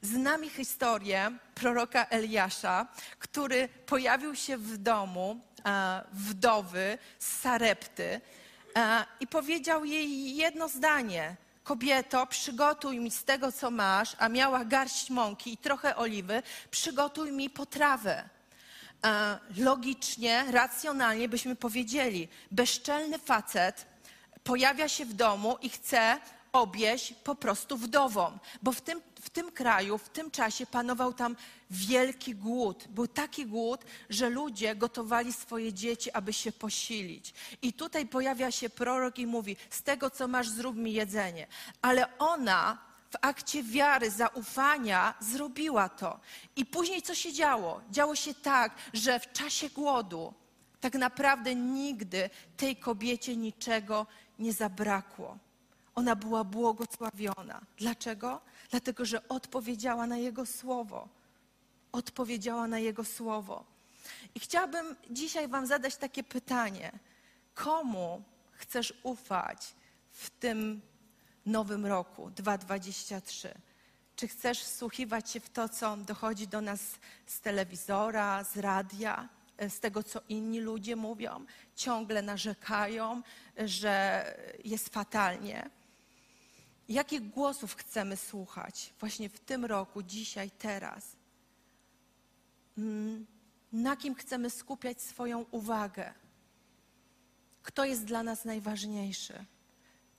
[0.02, 2.88] Znamy historię proroka Eliasza,
[3.20, 8.22] który pojawił się w domu e, wdowy z Sarepty
[8.76, 11.36] e, i powiedział jej jedno zdanie.
[11.68, 17.32] Kobieto, przygotuj mi z tego, co masz, a miała garść mąki i trochę oliwy, przygotuj
[17.32, 18.30] mi potrawę.
[19.06, 23.86] E, Logicznie, racjonalnie byśmy powiedzieli, bezczelny facet
[24.44, 26.20] pojawia się w domu i chce
[26.62, 31.36] obieść po prostu wdową, bo w tym, w tym kraju, w tym czasie panował tam
[31.72, 32.88] wielki głód.
[32.90, 37.34] Był taki głód, że ludzie gotowali swoje dzieci, aby się posilić.
[37.62, 41.48] I tutaj pojawia się prorok i mówi: Z tego, co masz, zrób mi jedzenie.
[41.82, 46.20] Ale ona w akcie wiary, zaufania zrobiła to.
[46.56, 47.82] I później co się działo?
[47.92, 50.34] Działo się tak, że w czasie głodu
[50.80, 54.08] tak naprawdę nigdy tej kobiecie niczego
[54.40, 55.38] nie zabrakło.
[55.98, 57.62] Ona była błogosławiona.
[57.78, 58.42] Dlaczego?
[58.70, 61.10] Dlatego, że odpowiedziała na Jego słowo.
[61.92, 63.66] Odpowiedziała na Jego słowo.
[64.36, 66.92] I chciałabym dzisiaj Wam zadać takie pytanie:
[67.54, 69.76] komu chcesz ufać
[70.12, 70.82] w tym
[71.46, 73.54] nowym roku 2023?
[74.16, 76.82] Czy chcesz wsłuchiwać się w to, co dochodzi do nas
[77.26, 81.46] z telewizora, z radia, e, z tego, co inni ludzie mówią?
[81.76, 83.22] Ciągle narzekają,
[83.58, 84.26] że
[84.64, 85.77] jest fatalnie.
[86.90, 91.16] Jakich głosów chcemy słuchać właśnie w tym roku, dzisiaj, teraz?
[92.78, 93.26] Mm,
[93.74, 96.14] Na kim chcemy skupiać swoją uwagę?
[97.64, 99.46] Kto jest dla nas najważniejszy?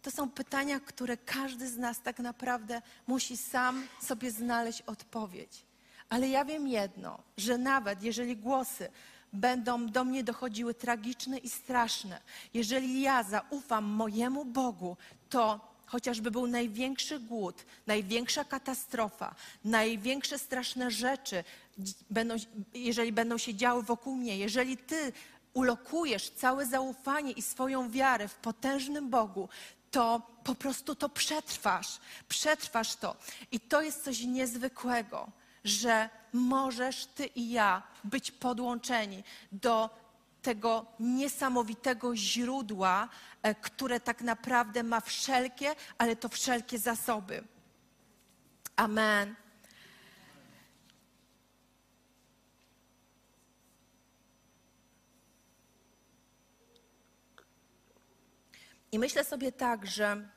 [0.02, 5.64] To są pytania, które każdy z nas tak naprawdę musi sam sobie znaleźć odpowiedź.
[6.08, 8.88] Ale ja wiem jedno, że nawet jeżeli głosy
[9.32, 12.20] będą do mnie dochodziły tragiczne i straszne,
[12.54, 14.96] jeżeli ja zaufam mojemu Bogu,
[15.28, 21.44] to chociażby był największy głód, największa katastrofa, największe straszne rzeczy,
[22.10, 22.34] będą,
[22.74, 25.12] jeżeli będą się działy wokół mnie, jeżeli ty
[25.54, 29.48] ulokujesz całe zaufanie i swoją wiarę w potężnym Bogu,
[29.90, 31.98] to po prostu to przetrwasz.
[32.28, 33.16] Przetrwasz to.
[33.52, 35.30] I to jest coś niezwykłego,
[35.64, 39.90] że możesz ty i ja być podłączeni do
[40.48, 43.08] tego niesamowitego źródła,
[43.42, 47.44] e, które tak naprawdę ma wszelkie, ale to wszelkie zasoby.
[48.76, 49.34] Amen.
[58.92, 60.28] I myślę sobie tak, że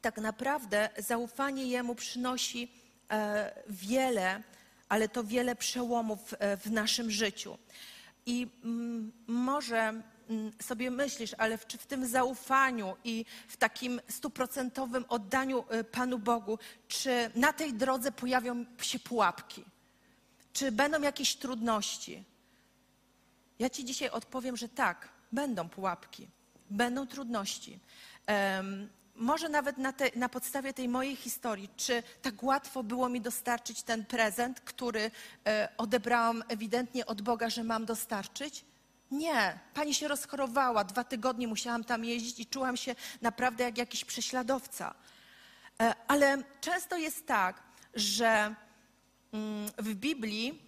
[0.00, 2.72] tak naprawdę zaufanie Jemu przynosi
[3.10, 4.42] e, wiele,
[4.88, 7.58] ale to wiele przełomów e, w naszym życiu.
[8.26, 9.78] I mm, może
[10.28, 16.18] mm, sobie myślisz, ale czy w tym zaufaniu i w takim stuprocentowym oddaniu e, Panu
[16.18, 16.58] Bogu,
[16.88, 19.64] czy na tej drodze pojawią się pułapki?
[20.52, 22.24] Czy będą jakieś trudności?
[23.58, 26.28] Ja Ci dzisiaj odpowiem, że tak, będą pułapki,
[26.70, 27.78] będą trudności.
[29.16, 33.82] Może nawet na, te, na podstawie tej mojej historii, czy tak łatwo było mi dostarczyć
[33.82, 35.10] ten prezent, który
[35.46, 38.64] e, odebrałam ewidentnie od Boga, że mam dostarczyć?
[39.10, 39.58] Nie.
[39.74, 44.94] Pani się rozchorowała, dwa tygodnie musiałam tam jeździć i czułam się naprawdę jak jakiś prześladowca.
[45.80, 47.62] E, ale często jest tak,
[47.94, 48.54] że
[49.32, 50.62] mm, w Biblii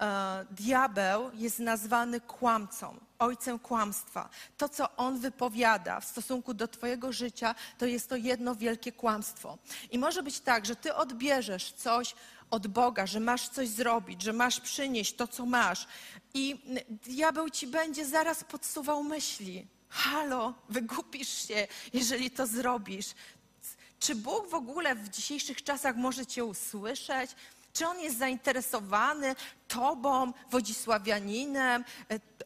[0.00, 3.05] e, diabeł jest nazwany kłamcą.
[3.18, 4.28] Ojcem kłamstwa.
[4.56, 9.58] To, co on wypowiada w stosunku do Twojego życia, to jest to jedno wielkie kłamstwo.
[9.90, 12.14] I może być tak, że Ty odbierzesz coś
[12.50, 15.86] od Boga, że masz coś zrobić, że masz przynieść to, co masz.
[16.34, 19.66] I diabeł ci będzie zaraz podsuwał myśli.
[19.88, 23.06] Halo, wygupisz się, jeżeli to zrobisz.
[23.98, 27.30] Czy Bóg w ogóle w dzisiejszych czasach może Cię usłyszeć?
[27.72, 29.34] Czy On jest zainteresowany
[29.68, 31.84] Tobą, Wodzisławianinem,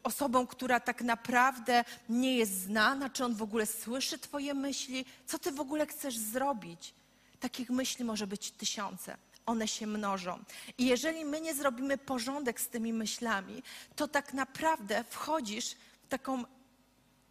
[0.03, 3.11] osobą, która tak naprawdę nie jest znana?
[3.11, 5.05] Czy On w ogóle słyszy Twoje myśli?
[5.27, 6.95] Co Ty w ogóle chcesz zrobić?
[7.41, 9.17] Takich myśli może być tysiące.
[9.47, 10.45] One się mnożą.
[10.79, 13.63] I jeżeli my nie zrobimy porządek z tymi myślami,
[13.97, 16.45] to tak naprawdę wchodzisz w taką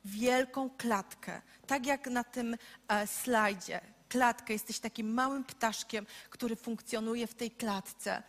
[0.05, 1.41] wielką klatkę.
[1.67, 3.81] Tak jak na tym e, slajdzie.
[4.09, 8.23] Klatkę, jesteś takim małym ptaszkiem, który funkcjonuje w tej klatce.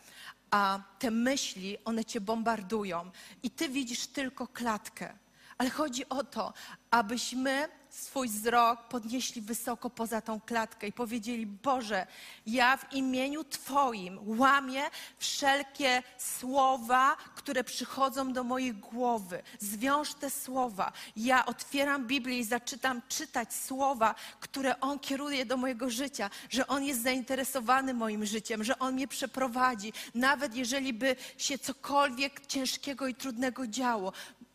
[0.51, 3.11] A te myśli, one cię bombardują.
[3.43, 5.19] I ty widzisz tylko klatkę.
[5.61, 6.53] Ale chodzi o to,
[6.91, 12.07] abyśmy swój wzrok podnieśli wysoko poza tą klatkę i powiedzieli: Boże,
[12.47, 14.83] ja w imieniu Twoim łamię
[15.19, 19.43] wszelkie słowa, które przychodzą do mojej głowy.
[19.59, 20.93] Zwiąż te słowa.
[21.17, 26.85] Ja otwieram Biblię i zaczytam czytać słowa, które On kieruje do mojego życia, że On
[26.85, 33.15] jest zainteresowany moim życiem, że On mnie przeprowadzi, nawet jeżeli by się cokolwiek ciężkiego i
[33.15, 34.13] trudnego działo.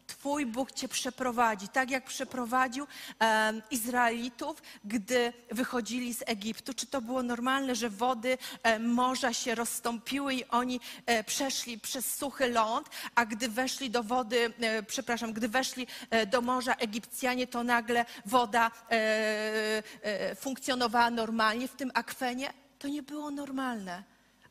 [0.08, 2.88] Twój Bóg cię przeprowadzi, tak jak przeprowadził
[3.22, 6.74] e, Izraelitów, gdy wychodzili z Egiptu.
[6.74, 12.16] Czy to było normalne, że wody e, morza się rozstąpiły i oni e, przeszli przez
[12.16, 17.48] suchy ląd, a gdy weszli do wody, e, przepraszam, gdy weszli e, do morza Egipcjanie,
[17.48, 22.54] to nagle woda e, e, funkcjonowała normalnie w tym akwenie?
[22.80, 24.04] To nie było normalne,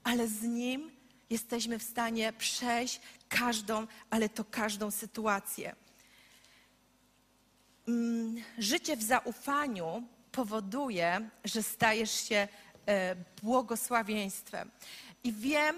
[0.04, 0.93] ale z nim
[1.34, 5.76] jesteśmy w stanie przejść każdą, ale to każdą sytuację.
[7.88, 12.48] Mm, Życie w zaufaniu powoduje, że stajesz się
[12.86, 14.70] e, błogosławieństwem.
[15.24, 15.76] I wiem,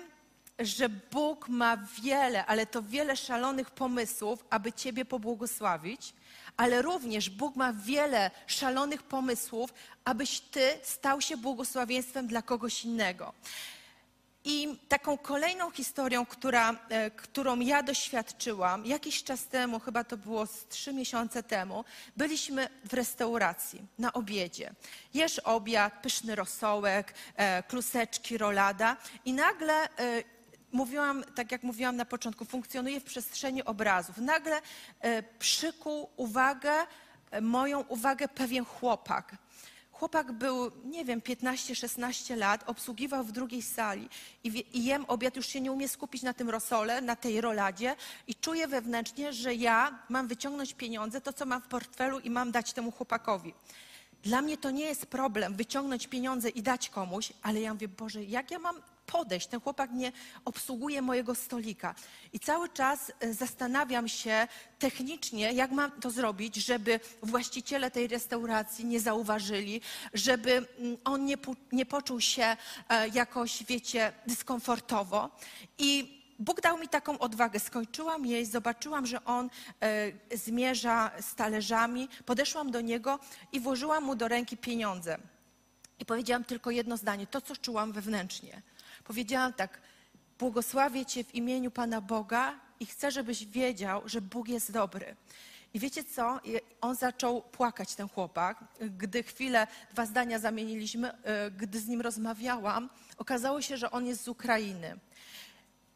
[0.58, 6.14] że Bóg ma wiele, ale to wiele szalonych pomysłów, aby Ciebie pobłogosławić,
[6.56, 13.32] ale również Bóg ma wiele szalonych pomysłów, abyś Ty stał się błogosławieństwem dla kogoś innego.
[14.48, 20.46] I taką kolejną historią, która, e, którą ja doświadczyłam jakiś czas temu, chyba to było
[20.46, 21.84] z trzy miesiące temu,
[22.16, 24.74] byliśmy w restauracji na obiedzie.
[25.14, 29.88] Jesz obiad, pyszny rosołek, e, kluseczki, rolada i nagle e,
[30.72, 34.18] mówiłam, tak jak mówiłam na początku, funkcjonuję w przestrzeni obrazów.
[34.18, 34.60] Nagle
[35.38, 36.72] przykuł uwagę,
[37.42, 39.36] moją uwagę pewien chłopak.
[39.98, 44.08] Chłopak był, nie wiem, 15-16 lat, obsługiwał w drugiej sali
[44.44, 47.40] i, wie, i jem obiad, już się nie umie skupić na tym rosole, na tej
[47.40, 52.30] roladzie i czuję wewnętrznie, że ja mam wyciągnąć pieniądze, to co mam w portfelu i
[52.30, 53.54] mam dać temu chłopakowi.
[54.22, 58.24] Dla mnie to nie jest problem wyciągnąć pieniądze i dać komuś, ale ja mówię, Boże,
[58.24, 59.46] jak ja mam podejść?
[59.46, 60.12] Ten chłopak nie
[60.44, 61.94] obsługuje mojego stolika.
[62.32, 68.84] I cały czas e, zastanawiam się technicznie, jak mam to zrobić, żeby właściciele tej restauracji
[68.84, 69.80] nie zauważyli,
[70.14, 71.36] żeby mm, on nie,
[71.72, 72.56] nie poczuł się
[72.88, 75.30] e, jakoś, wiecie, dyskomfortowo.
[75.78, 77.60] I Bóg dał mi taką odwagę.
[77.60, 82.08] Skończyłam jeść, zobaczyłam, że on e, zmierza z talerzami.
[82.26, 83.18] Podeszłam do niego
[83.52, 85.18] i włożyłam mu do ręki pieniądze.
[85.98, 88.62] I powiedziałam tylko jedno zdanie, to co czułam wewnętrznie.
[89.06, 89.80] Powiedziałam tak:
[90.38, 95.16] Błogosławię Cię w imieniu Pana Boga i chcę, żebyś wiedział, że Bóg jest dobry.
[95.74, 96.40] I wiecie co?
[96.80, 98.64] On zaczął płakać, ten chłopak.
[98.80, 104.24] Gdy chwilę, dwa zdania zamieniliśmy, e, gdy z nim rozmawiałam, okazało się, że on jest
[104.24, 104.98] z Ukrainy.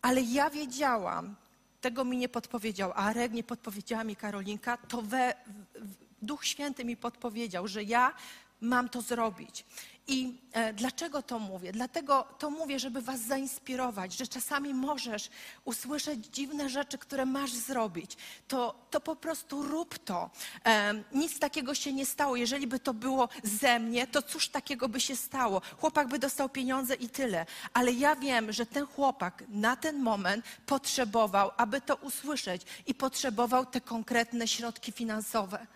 [0.03, 1.37] Ale ja wiedziałam,
[1.81, 5.35] tego mi nie podpowiedział Arek, nie podpowiedziała mi Karolinka, to we,
[6.23, 8.15] Duch Święty mi podpowiedział, że ja
[8.61, 9.65] mam to zrobić.
[10.11, 11.73] I e, dlaczego to mówię?
[11.73, 15.31] Dlatego to mówię, żeby Was zainspirować, że czasami możesz
[15.65, 18.17] usłyszeć dziwne rzeczy, które masz zrobić.
[18.49, 20.31] To, to po prostu rób to.
[20.67, 22.37] E, nic takiego się nie stało.
[22.37, 25.63] Jeżeli by to było ze mnie, to cóż takiego by się stało?
[25.81, 27.47] Chłopak by dostał pieniądze i tyle.
[27.75, 33.67] Ale ja wiem, że ten chłopak na ten moment potrzebował, aby to usłyszeć i potrzebował
[33.67, 35.67] te konkretne środki finansowe.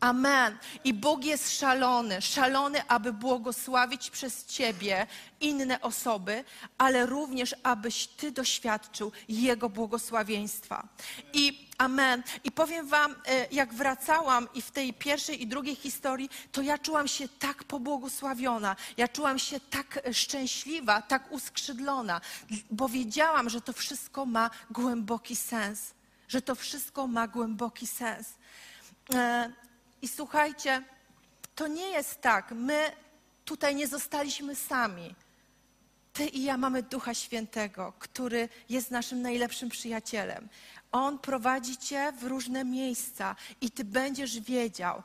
[0.00, 0.58] Amen.
[0.84, 5.06] I Bóg jest szalony, szalony, aby błogosławić przez Ciebie
[5.40, 6.44] inne osoby,
[6.78, 10.88] ale również, abyś Ty doświadczył Jego błogosławieństwa.
[11.32, 12.22] I amen.
[12.44, 16.78] I powiem Wam, e, jak wracałam i w tej pierwszej i drugiej historii, to ja
[16.78, 22.20] czułam się tak pobłogosławiona, ja czułam się tak e, szczęśliwa, tak uskrzydlona,
[22.70, 25.94] bo wiedziałam, że to wszystko ma głęboki sens
[26.28, 28.28] że to wszystko ma głęboki sens.
[30.02, 30.82] I słuchajcie,
[31.54, 32.92] to nie jest tak, my
[33.44, 35.14] tutaj nie zostaliśmy sami.
[36.12, 40.48] Ty i ja mamy Ducha Świętego, który jest naszym najlepszym przyjacielem.
[40.92, 45.02] On prowadzi cię w różne miejsca i ty będziesz wiedział,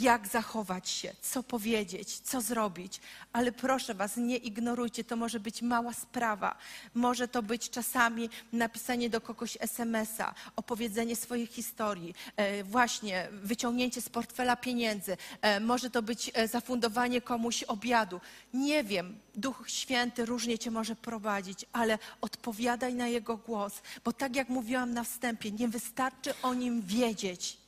[0.00, 3.00] jak zachować się, co powiedzieć, co zrobić.
[3.32, 6.56] Ale proszę Was, nie ignorujcie, to może być mała sprawa.
[6.94, 14.08] Może to być czasami napisanie do kogoś SMS-a, opowiedzenie swojej historii, e, właśnie wyciągnięcie z
[14.08, 18.20] portfela pieniędzy, e, może to być e, zafundowanie komuś obiadu.
[18.54, 24.36] Nie wiem, Duch Święty różnie Cię może prowadzić, ale odpowiadaj na Jego głos, bo tak
[24.36, 27.65] jak mówiłam na wstępie, nie wystarczy o Nim wiedzieć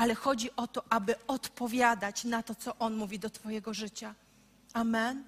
[0.00, 4.14] ale chodzi o to, aby odpowiadać na to, co On mówi do Twojego życia.
[4.72, 5.24] Amen.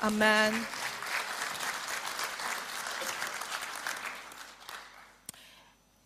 [0.00, 0.54] Amen.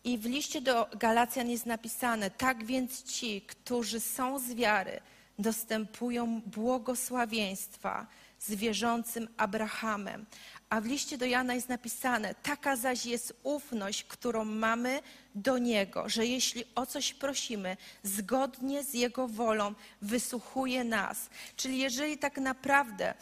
[0.04, 5.00] I w liście do Galacjan jest napisane: Tak więc ci, którzy są z wiary,
[5.38, 8.06] dostępują błogosławieństwa
[8.38, 10.26] z wierzącym Abrahamem.
[10.74, 15.00] A w liście do Jana jest napisane: Taka zaś jest ufność, którą mamy
[15.34, 21.30] do Niego, że jeśli o coś prosimy, zgodnie z Jego wolą, wysłuchuje nas.
[21.56, 23.14] Czyli jeżeli tak naprawdę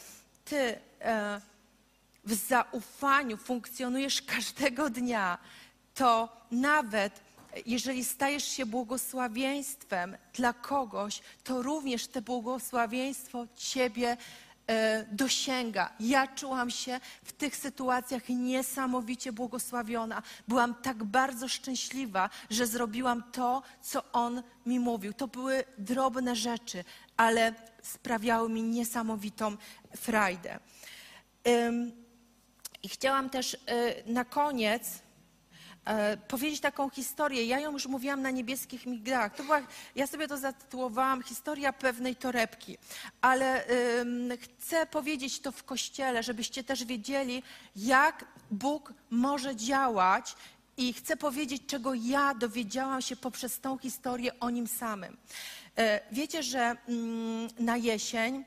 [0.45, 1.41] Ty e,
[2.23, 5.37] w zaufaniu funkcjonujesz każdego dnia,
[5.95, 7.21] to nawet
[7.65, 14.17] jeżeli stajesz się błogosławieństwem dla kogoś, to również to błogosławieństwo Ciebie
[15.11, 15.93] dosięga.
[15.99, 20.21] Ja czułam się w tych sytuacjach niesamowicie błogosławiona.
[20.47, 25.13] Byłam tak bardzo szczęśliwa, że zrobiłam to, co On mi mówił.
[25.13, 26.83] To były drobne rzeczy,
[27.17, 29.57] ale sprawiały mi niesamowitą
[29.95, 30.59] frajdę.
[32.83, 33.57] I chciałam też y,
[34.05, 35.03] na koniec
[35.85, 37.45] e, powiedzieć taką historię.
[37.45, 39.35] Ja ją już mówiłam na niebieskich migdałach.
[39.35, 39.61] To była,
[39.95, 42.77] ja sobie to zatytułowałam Historia pewnej torebki.
[43.21, 43.65] Ale
[44.41, 47.43] chcę powiedzieć to w kościele, żebyście też wiedzieli,
[47.75, 50.35] jak Bóg może działać.
[50.77, 55.17] I chcę powiedzieć, czego ja dowiedziałam się poprzez tą historię o nim samym.
[55.77, 58.45] E, wiecie, że mm, na jesień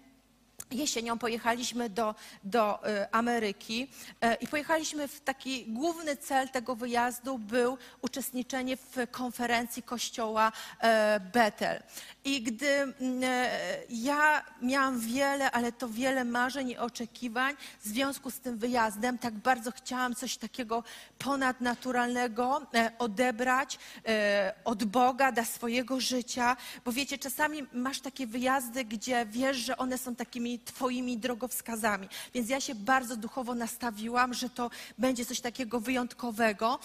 [0.71, 2.14] Jesienią pojechaliśmy do,
[2.45, 3.89] do e, Ameryki
[4.21, 11.21] e, i pojechaliśmy w taki główny cel tego wyjazdu był uczestniczenie w konferencji kościoła e,
[11.21, 11.83] Bethel.
[12.27, 13.51] I gdy mm, e,
[13.89, 19.35] ja miałam wiele, ale to wiele marzeń i oczekiwań w związku z tym wyjazdem, tak
[19.35, 20.83] bardzo chciałam coś takiego
[21.18, 28.85] ponadnaturalnego e, odebrać e, od Boga dla swojego życia, bo wiecie, czasami masz takie wyjazdy,
[28.85, 32.09] gdzie wiesz, że one są takimi twoimi drogowskazami.
[32.35, 36.79] Więc ja się bardzo duchowo nastawiłam, że to będzie coś takiego wyjątkowego.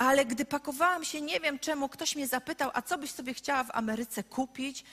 [0.00, 3.64] Ale gdy pakowałam się, nie wiem czemu, ktoś mnie zapytał, a co byś sobie chciała
[3.64, 4.84] w Ameryce kupić?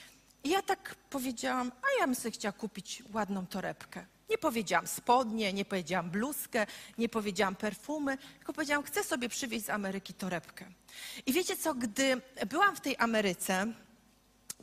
[0.44, 4.06] I ja tak powiedziałam, a ja bym sobie chciała kupić ładną torebkę.
[4.30, 6.66] Nie powiedziałam spodnie, nie powiedziałam bluzkę,
[6.98, 10.64] nie powiedziałam perfumy, tylko powiedziałam, chcę sobie przywieźć z Ameryki torebkę.
[11.26, 13.66] I wiecie co, gdy byłam w tej Ameryce,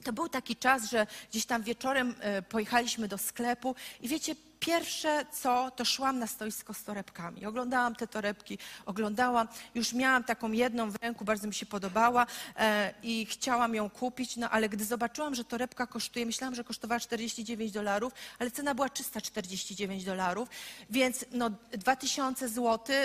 [0.03, 4.35] to był taki czas, że gdzieś tam wieczorem e, pojechaliśmy do sklepu i wiecie,
[4.65, 7.45] pierwsze co, to szłam na stoisko z torebkami.
[7.45, 12.25] Oglądałam te torebki, oglądałam, już miałam taką jedną w ręku, bardzo mi się podobała
[12.57, 16.99] e, i chciałam ją kupić, no ale gdy zobaczyłam, że torebka kosztuje, myślałam, że kosztowała
[16.99, 20.49] 49 dolarów, ale cena była 349 dolarów,
[20.89, 22.95] więc no 2000 zł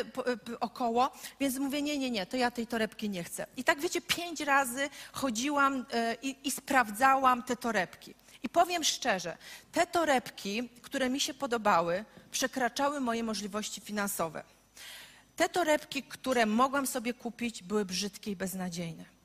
[0.60, 3.46] około, więc mówię, nie, nie, nie, to ja tej torebki nie chcę.
[3.56, 8.14] I tak wiecie, pięć razy chodziłam e, i, i sprawdzałam te torebki.
[8.42, 9.38] I powiem szczerze,
[9.72, 14.44] te torebki, które mi się podobały, przekraczały moje możliwości finansowe.
[15.36, 19.19] Te torebki, które mogłam sobie kupić, były brzydkie i beznadziejne.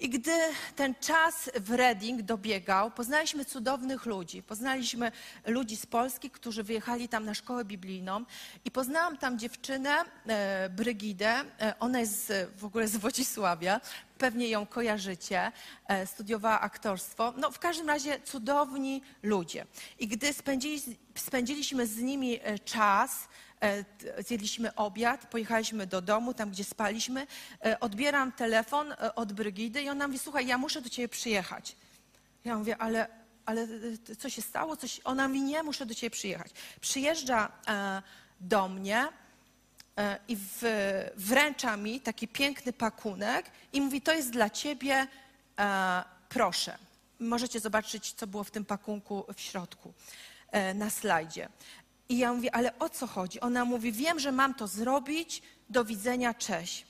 [0.00, 0.32] I gdy
[0.76, 4.42] ten czas w Reading dobiegał, poznaliśmy cudownych ludzi.
[4.42, 5.12] Poznaliśmy
[5.46, 8.24] ludzi z Polski, którzy wyjechali tam na szkołę biblijną
[8.64, 11.44] i poznałam tam dziewczynę, e, Brygidę.
[11.60, 13.80] E, ona jest w ogóle z Wodzisławia.
[14.18, 15.52] Pewnie ją kojarzycie.
[15.86, 17.34] E, studiowała aktorstwo.
[17.36, 19.66] No w każdym razie cudowni ludzie.
[19.98, 20.82] I gdy spędzili,
[21.14, 23.28] spędziliśmy z nimi e, czas,
[24.18, 27.26] zjedliśmy obiad, pojechaliśmy do domu, tam gdzie spaliśmy,
[27.64, 31.76] e, odbieram telefon e, od Brygidy i ona mówi, słuchaj, ja muszę do ciebie przyjechać.
[32.44, 33.08] Ja mówię, ale,
[33.46, 33.62] ale
[34.10, 34.76] e, co się stało?
[34.76, 35.00] Coś...
[35.04, 36.50] Ona mówi, nie, muszę do ciebie przyjechać.
[36.80, 38.02] Przyjeżdża e,
[38.40, 39.08] do mnie
[39.98, 40.36] e, i
[41.16, 45.06] wręcza mi taki piękny pakunek i mówi, to jest dla ciebie,
[45.58, 46.78] e, proszę.
[47.20, 49.92] Możecie zobaczyć, co było w tym pakunku w środku
[50.50, 51.48] e, na slajdzie.
[52.08, 53.40] I ja mówię, ale o co chodzi?
[53.40, 56.86] Ona mówi, wiem, że mam to zrobić, do widzenia, cześć.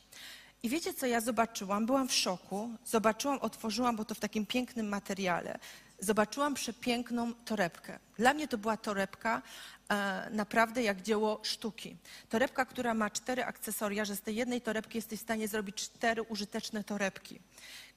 [0.63, 1.87] I wiecie, co ja zobaczyłam?
[1.87, 2.71] Byłam w szoku.
[2.85, 5.59] Zobaczyłam, otworzyłam, bo to w takim pięknym materiale.
[5.99, 7.99] Zobaczyłam przepiękną torebkę.
[8.17, 9.43] Dla mnie to była torebka
[9.89, 11.97] e, naprawdę jak dzieło sztuki.
[12.29, 16.23] Torebka, która ma cztery akcesoria, że z tej jednej torebki jesteś w stanie zrobić cztery
[16.23, 17.41] użyteczne torebki.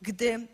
[0.02, 0.48] Gdy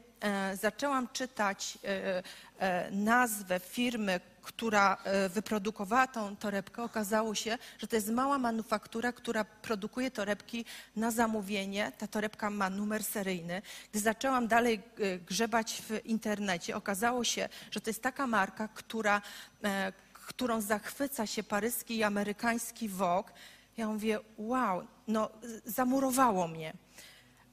[0.53, 2.23] zaczęłam czytać e,
[2.59, 9.11] e, nazwę firmy, która e, wyprodukowała tą torebkę, okazało się, że to jest mała manufaktura,
[9.11, 10.65] która produkuje torebki
[10.95, 11.91] na zamówienie.
[11.97, 13.61] Ta torebka ma numer seryjny.
[13.91, 19.21] Gdy zaczęłam dalej e, grzebać w internecie, okazało się, że to jest taka marka, która,
[19.63, 23.29] e, którą zachwyca się paryski i amerykański Vogue.
[23.77, 25.29] Ja mówię, wow, no
[25.65, 26.73] zamurowało mnie.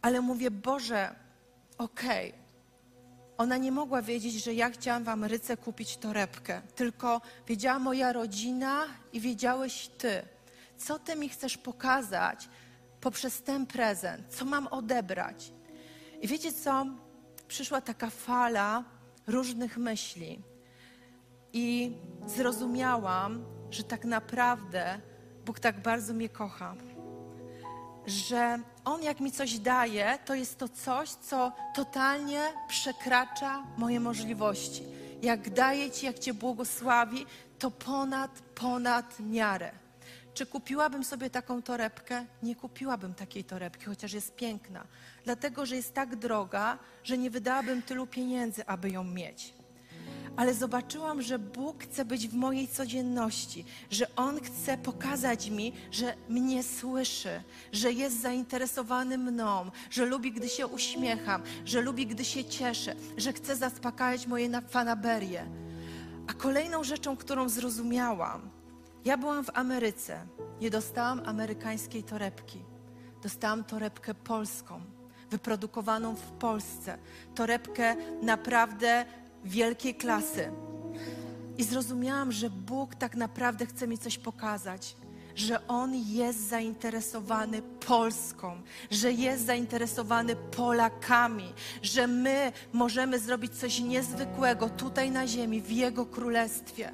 [0.02, 1.14] Ale mówię, Boże,
[1.78, 2.43] okej,
[3.38, 8.86] ona nie mogła wiedzieć, że ja chciałam w Ameryce kupić torebkę, tylko wiedziała moja rodzina
[9.12, 10.22] i wiedziałeś ty.
[10.76, 12.48] Co ty mi chcesz pokazać
[13.00, 14.34] poprzez ten prezent?
[14.34, 15.52] Co mam odebrać?
[16.20, 16.86] I wiecie co?
[17.48, 18.84] Przyszła taka fala
[19.26, 20.42] różnych myśli.
[21.52, 25.00] I zrozumiałam, że tak naprawdę
[25.44, 26.74] Bóg tak bardzo mnie kocha
[28.06, 34.82] że On jak mi coś daje, to jest to coś, co totalnie przekracza moje możliwości.
[35.22, 37.26] Jak daje Ci, jak Cię błogosławi,
[37.58, 39.72] to ponad, ponad miarę.
[40.34, 42.26] Czy kupiłabym sobie taką torebkę?
[42.42, 44.84] Nie kupiłabym takiej torebki, chociaż jest piękna.
[45.24, 49.54] Dlatego, że jest tak droga, że nie wydałabym tylu pieniędzy, aby ją mieć
[50.36, 56.14] ale zobaczyłam, że Bóg chce być w mojej codzienności, że On chce pokazać mi, że
[56.28, 62.44] mnie słyszy, że jest zainteresowany mną, że lubi, gdy się uśmiecham, że lubi, gdy się
[62.44, 65.46] cieszę, że chce zaspokajać moje na- fanaberie.
[66.26, 68.50] A kolejną rzeczą, którą zrozumiałam,
[69.04, 70.26] ja byłam w Ameryce,
[70.60, 72.58] nie dostałam amerykańskiej torebki.
[73.22, 74.80] Dostałam torebkę polską,
[75.30, 76.98] wyprodukowaną w Polsce.
[77.34, 79.04] Torebkę naprawdę
[79.44, 80.50] wielkiej klasy.
[81.58, 84.96] I zrozumiałam, że Bóg tak naprawdę chce mi coś pokazać.
[85.34, 94.68] Że On jest zainteresowany Polską, że jest zainteresowany Polakami, że my możemy zrobić coś niezwykłego
[94.68, 96.92] tutaj na ziemi, w Jego królestwie.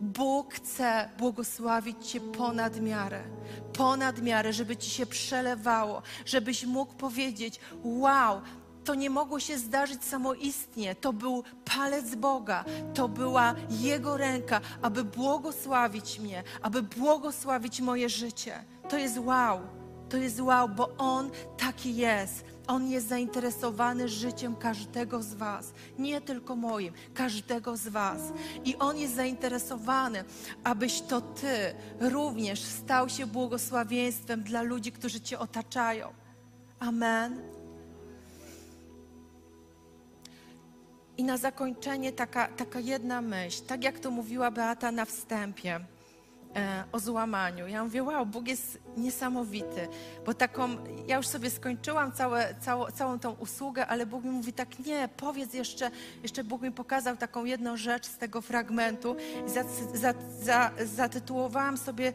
[0.00, 3.24] Bóg chce błogosławić Cię ponad miarę,
[3.72, 8.40] ponad miarę, żeby Ci się przelewało, żebyś mógł powiedzieć: Wow,
[8.84, 12.64] to nie mogło się zdarzyć samoistnie, to był palec Boga,
[12.94, 18.64] to była Jego ręka, aby błogosławić mnie, aby błogosławić moje życie.
[18.88, 19.60] To jest wow,
[20.08, 22.44] to jest wow, bo On taki jest.
[22.66, 28.20] On jest zainteresowany życiem każdego z Was, nie tylko moim, każdego z Was.
[28.64, 30.24] I On jest zainteresowany,
[30.64, 36.12] abyś to Ty również stał się błogosławieństwem dla ludzi, którzy Cię otaczają.
[36.80, 37.63] Amen.
[41.18, 45.80] I na zakończenie taka, taka jedna myśl, tak jak to mówiła Beata na wstępie
[46.56, 47.68] e, o złamaniu.
[47.68, 49.88] Ja mówię, wow, Bóg jest niesamowity,
[50.26, 50.68] bo taką,
[51.06, 55.08] ja już sobie skończyłam całe, całą, całą tą usługę, ale Bóg mi mówi tak, nie,
[55.16, 55.90] powiedz jeszcze,
[56.22, 61.76] jeszcze Bóg mi pokazał taką jedną rzecz z tego fragmentu i za, za, za, zatytułowałam
[61.76, 62.12] sobie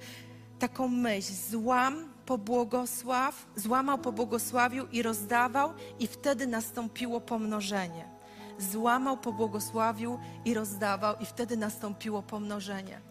[0.59, 8.18] taką myśl, złam pobłogosław, złamał, pobłogosławił i rozdawał i wtedy nastąpiło pomnożenie
[8.59, 13.01] złamał, pobłogosławił i rozdawał, i wtedy nastąpiło pomnożenie.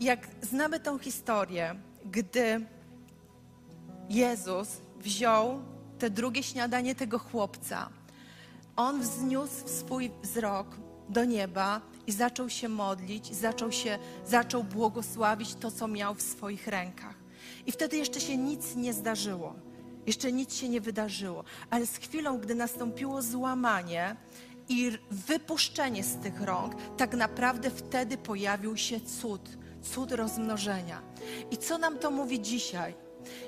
[0.00, 2.66] Jak znamy tą historię, gdy
[4.08, 5.62] Jezus wziął
[5.98, 7.88] te drugie śniadanie tego chłopca,
[8.76, 10.66] on wzniósł swój wzrok
[11.08, 16.66] do nieba i zaczął się modlić, zaczął, się, zaczął błogosławić to, co miał w swoich
[16.66, 17.14] rękach.
[17.66, 19.54] I wtedy jeszcze się nic nie zdarzyło.
[20.06, 24.16] Jeszcze nic się nie wydarzyło, ale z chwilą, gdy nastąpiło złamanie
[24.68, 31.02] i wypuszczenie z tych rąk, tak naprawdę wtedy pojawił się cud, cud rozmnożenia.
[31.50, 32.94] I co nam to mówi dzisiaj?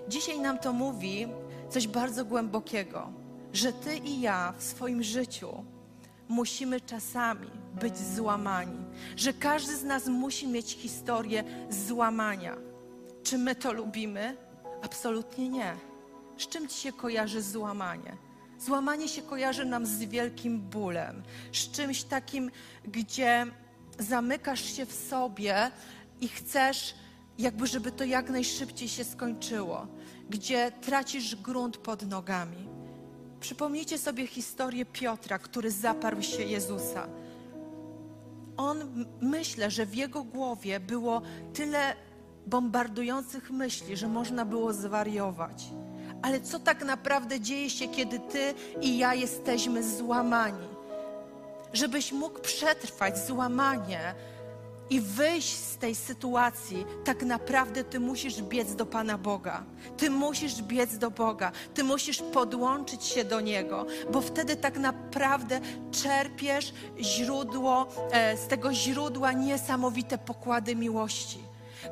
[0.08, 1.26] Dzisiaj nam to mówi
[1.70, 3.12] coś bardzo głębokiego,
[3.52, 5.64] że ty i ja w swoim życiu
[6.28, 7.50] musimy czasami
[7.80, 8.84] być złamani,
[9.16, 12.56] że każdy z nas musi mieć historię złamania.
[13.22, 14.36] Czy my to lubimy?
[14.82, 15.93] Absolutnie nie.
[16.38, 18.16] Z czym ci się kojarzy złamanie?
[18.58, 21.22] Złamanie się kojarzy nam z wielkim bólem,
[21.52, 22.50] z czymś takim,
[22.84, 23.46] gdzie
[23.98, 25.70] zamykasz się w sobie
[26.20, 26.94] i chcesz,
[27.38, 29.86] jakby, żeby to jak najszybciej się skończyło,
[30.30, 32.68] gdzie tracisz grunt pod nogami.
[33.40, 37.08] Przypomnijcie sobie historię Piotra, który zaparł się Jezusa.
[38.56, 41.22] on myślę, że w jego głowie było
[41.54, 41.96] tyle
[42.46, 45.64] bombardujących myśli, że można było zwariować.
[46.24, 50.68] Ale co tak naprawdę dzieje się, kiedy ty i ja jesteśmy złamani?
[51.72, 54.14] Żebyś mógł przetrwać złamanie
[54.90, 59.64] i wyjść z tej sytuacji, tak naprawdę ty musisz biec do Pana Boga.
[59.96, 61.52] Ty musisz biec do Boga.
[61.74, 65.60] Ty musisz podłączyć się do Niego, bo wtedy tak naprawdę
[65.90, 71.43] czerpiesz źródło, e, z tego źródła niesamowite pokłady miłości.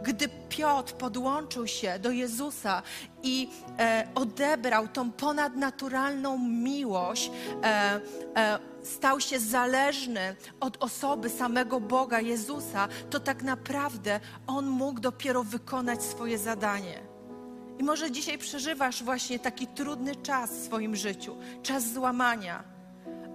[0.03, 2.83] Gdy Piotr podłączył się do Jezusa
[3.23, 7.31] i e, odebrał tą ponadnaturalną miłość,
[7.63, 8.01] e,
[8.37, 15.45] e, stał się zależny od osoby samego Boga Jezusa, to tak naprawdę on mógł dopiero
[15.45, 17.13] wykonać swoje zadanie.
[17.79, 22.72] I może dzisiaj przeżywasz właśnie taki trudny czas w swoim życiu, czas złamania.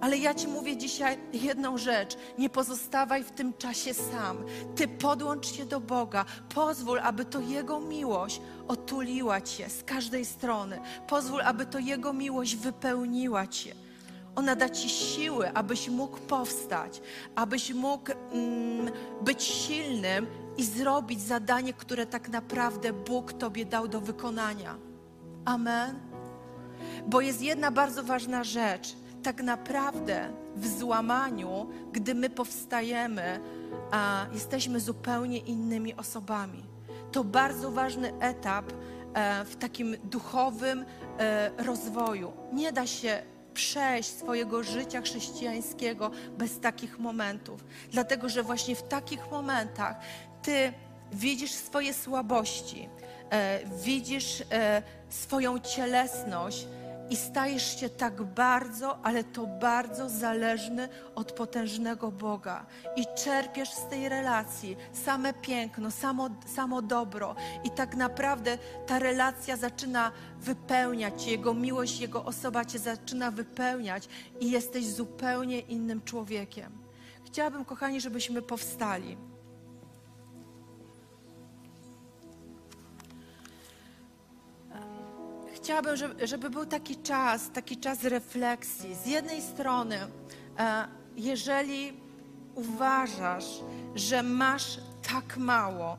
[0.00, 2.16] Ale ja Ci mówię dzisiaj jedną rzecz.
[2.38, 4.44] Nie pozostawaj w tym czasie sam.
[4.76, 6.24] Ty podłącz się do Boga.
[6.54, 10.80] Pozwól, aby to Jego miłość otuliła Cię z każdej strony.
[11.06, 13.74] Pozwól, aby to Jego miłość wypełniła Cię.
[14.36, 17.02] Ona da Ci siły, abyś mógł powstać,
[17.34, 18.90] abyś mógł mm,
[19.22, 20.26] być silnym
[20.56, 24.76] i zrobić zadanie, które tak naprawdę Bóg Tobie dał do wykonania.
[25.44, 26.00] Amen.
[27.06, 28.96] Bo jest jedna bardzo ważna rzecz.
[29.22, 33.40] Tak naprawdę w złamaniu, gdy my powstajemy,
[33.90, 36.64] a jesteśmy zupełnie innymi osobami.
[37.12, 38.72] To bardzo ważny etap
[39.14, 40.84] e, w takim duchowym
[41.18, 42.32] e, rozwoju.
[42.52, 43.22] Nie da się
[43.54, 47.64] przejść swojego życia chrześcijańskiego bez takich momentów.
[47.92, 49.96] Dlatego, że właśnie w takich momentach
[50.42, 50.72] ty
[51.12, 52.88] widzisz swoje słabości,
[53.30, 54.42] e, widzisz
[55.08, 56.66] swoją cielesność
[57.10, 62.66] i stajesz się tak bardzo, ale to bardzo zależny od potężnego Boga.
[62.96, 67.34] I czerpiesz z tej relacji same piękno, samo, samo dobro.
[67.64, 74.08] I tak naprawdę ta relacja zaczyna wypełniać Jego miłość, Jego osoba Cię zaczyna wypełniać
[74.40, 76.72] i jesteś zupełnie innym człowiekiem.
[77.26, 79.27] Chciałabym, kochani, żebyśmy powstali.
[85.68, 88.94] Chciałabym, żeby, był taki czas, taki czas refleksji.
[88.94, 89.98] Z jednej strony,
[90.58, 91.92] e, jeżeli
[92.54, 93.44] uważasz,
[93.94, 94.78] że masz
[95.12, 95.98] tak mało,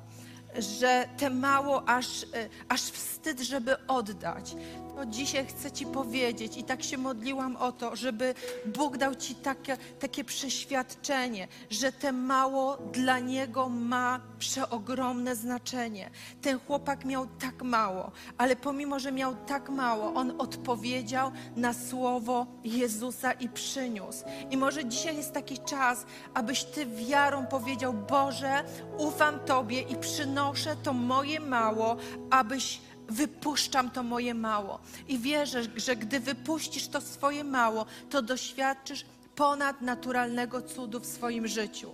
[0.58, 2.28] że te mało aż, e,
[2.70, 4.56] aż wstyd, żeby oddać,
[5.00, 8.34] to dzisiaj chcę Ci powiedzieć i tak się modliłam o to, żeby
[8.66, 16.10] Bóg dał Ci takie, takie przeświadczenie, że te mało dla Niego ma przeogromne znaczenie.
[16.42, 22.48] Ten chłopak miał tak mało, ale pomimo, że miał tak mało, on odpowiedział na słowo
[22.64, 24.24] Jezusa i przyniósł.
[24.50, 28.64] I może dzisiaj jest taki czas, abyś Ty wiarą powiedział: Boże,
[28.98, 29.96] ufam Tobie i
[30.40, 31.98] przynoszę to moje mało,
[32.30, 34.80] abyś wypuszczam to moje mało.
[35.08, 41.92] I wierzę, że gdy wypuścisz to swoje mało, to doświadczysz ponadnaturalnego cudu w swoim życiu.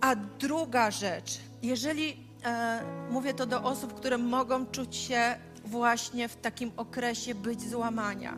[0.00, 6.36] A druga rzecz, jeżeli e, mówię to do osób, które mogą czuć się właśnie w
[6.36, 8.36] takim okresie być złamania.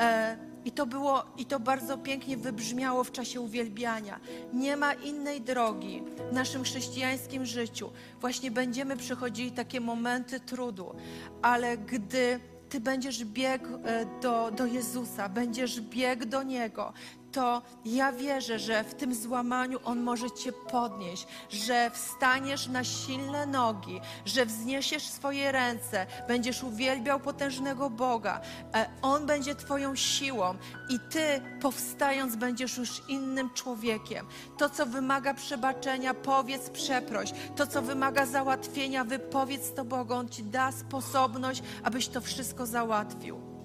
[0.00, 4.20] E, i to było, i to bardzo pięknie wybrzmiało w czasie uwielbiania.
[4.52, 7.90] Nie ma innej drogi w naszym chrześcijańskim życiu.
[8.20, 10.94] Właśnie będziemy przechodzili takie momenty trudu,
[11.42, 16.92] ale gdy ty będziesz biegł e, do, do Jezusa, będziesz biegł do Niego,
[17.32, 23.46] to ja wierzę, że w tym złamaniu On może Cię podnieść, że wstaniesz na silne
[23.46, 28.40] nogi, że wzniesiesz swoje ręce, będziesz uwielbiał potężnego Boga.
[28.74, 30.54] E, On będzie Twoją siłą
[30.88, 34.26] i Ty, powstając, będziesz już innym człowiekiem.
[34.58, 37.32] To, co wymaga przebaczenia, powiedz przeproś.
[37.56, 40.14] To, co wymaga załatwienia, wypowiedz to Bogu.
[40.14, 43.57] On Ci da sposobność, abyś to wszystko załatwił.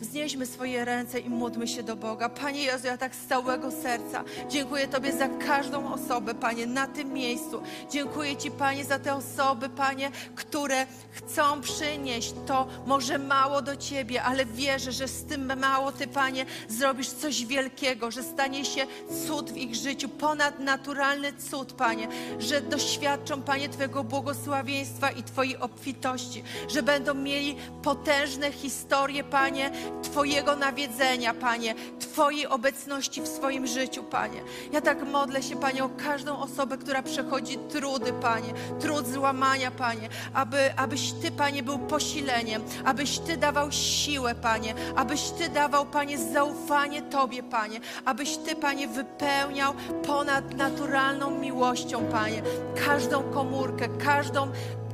[0.00, 2.28] Wznieśmy swoje ręce i módlmy się do Boga.
[2.28, 7.12] Panie Jezu, ja tak z całego serca dziękuję Tobie za każdą osobę, Panie, na tym
[7.12, 7.62] miejscu.
[7.90, 14.22] Dziękuję Ci, Panie, za te osoby, Panie, które chcą przynieść to może mało do Ciebie,
[14.22, 18.86] ale wierzę, że z tym mało Ty, Panie, zrobisz coś wielkiego, że stanie się
[19.26, 26.42] cud w ich życiu, ponadnaturalny cud, Panie, że doświadczą, Panie, Twojego błogosławieństwa i Twojej obfitości,
[26.68, 29.70] że będą mieli potężne historie, Panie,
[30.02, 34.40] Twojego nawiedzenia, Panie, Twojej obecności w swoim życiu, Panie.
[34.72, 40.08] Ja tak modlę się, Panie, o każdą osobę, która przechodzi trudy, Panie, trud złamania, Panie,
[40.34, 46.18] aby, abyś Ty, Panie, był posileniem, abyś Ty dawał siłę, Panie, abyś Ty dawał, Panie,
[46.18, 49.74] zaufanie Tobie, Panie, abyś Ty, Panie, wypełniał
[50.06, 52.42] ponadnaturalną miłością, Panie,
[52.86, 54.48] każdą komórkę, każdą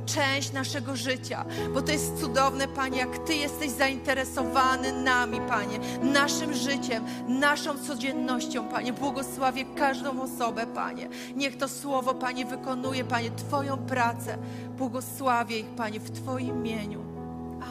[0.05, 6.53] część naszego życia, bo to jest cudowne, Panie, jak Ty jesteś zainteresowany nami, Panie, naszym
[6.53, 8.93] życiem, naszą codziennością, Panie.
[8.93, 11.09] Błogosławię każdą osobę, Panie.
[11.35, 14.37] Niech to słowo, Panie, wykonuje, Panie, Twoją pracę.
[14.77, 17.01] Błogosławię ich, Panie, w Twoim imieniu.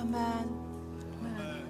[0.01, 0.49] Amen.
[1.21, 1.63] Amen.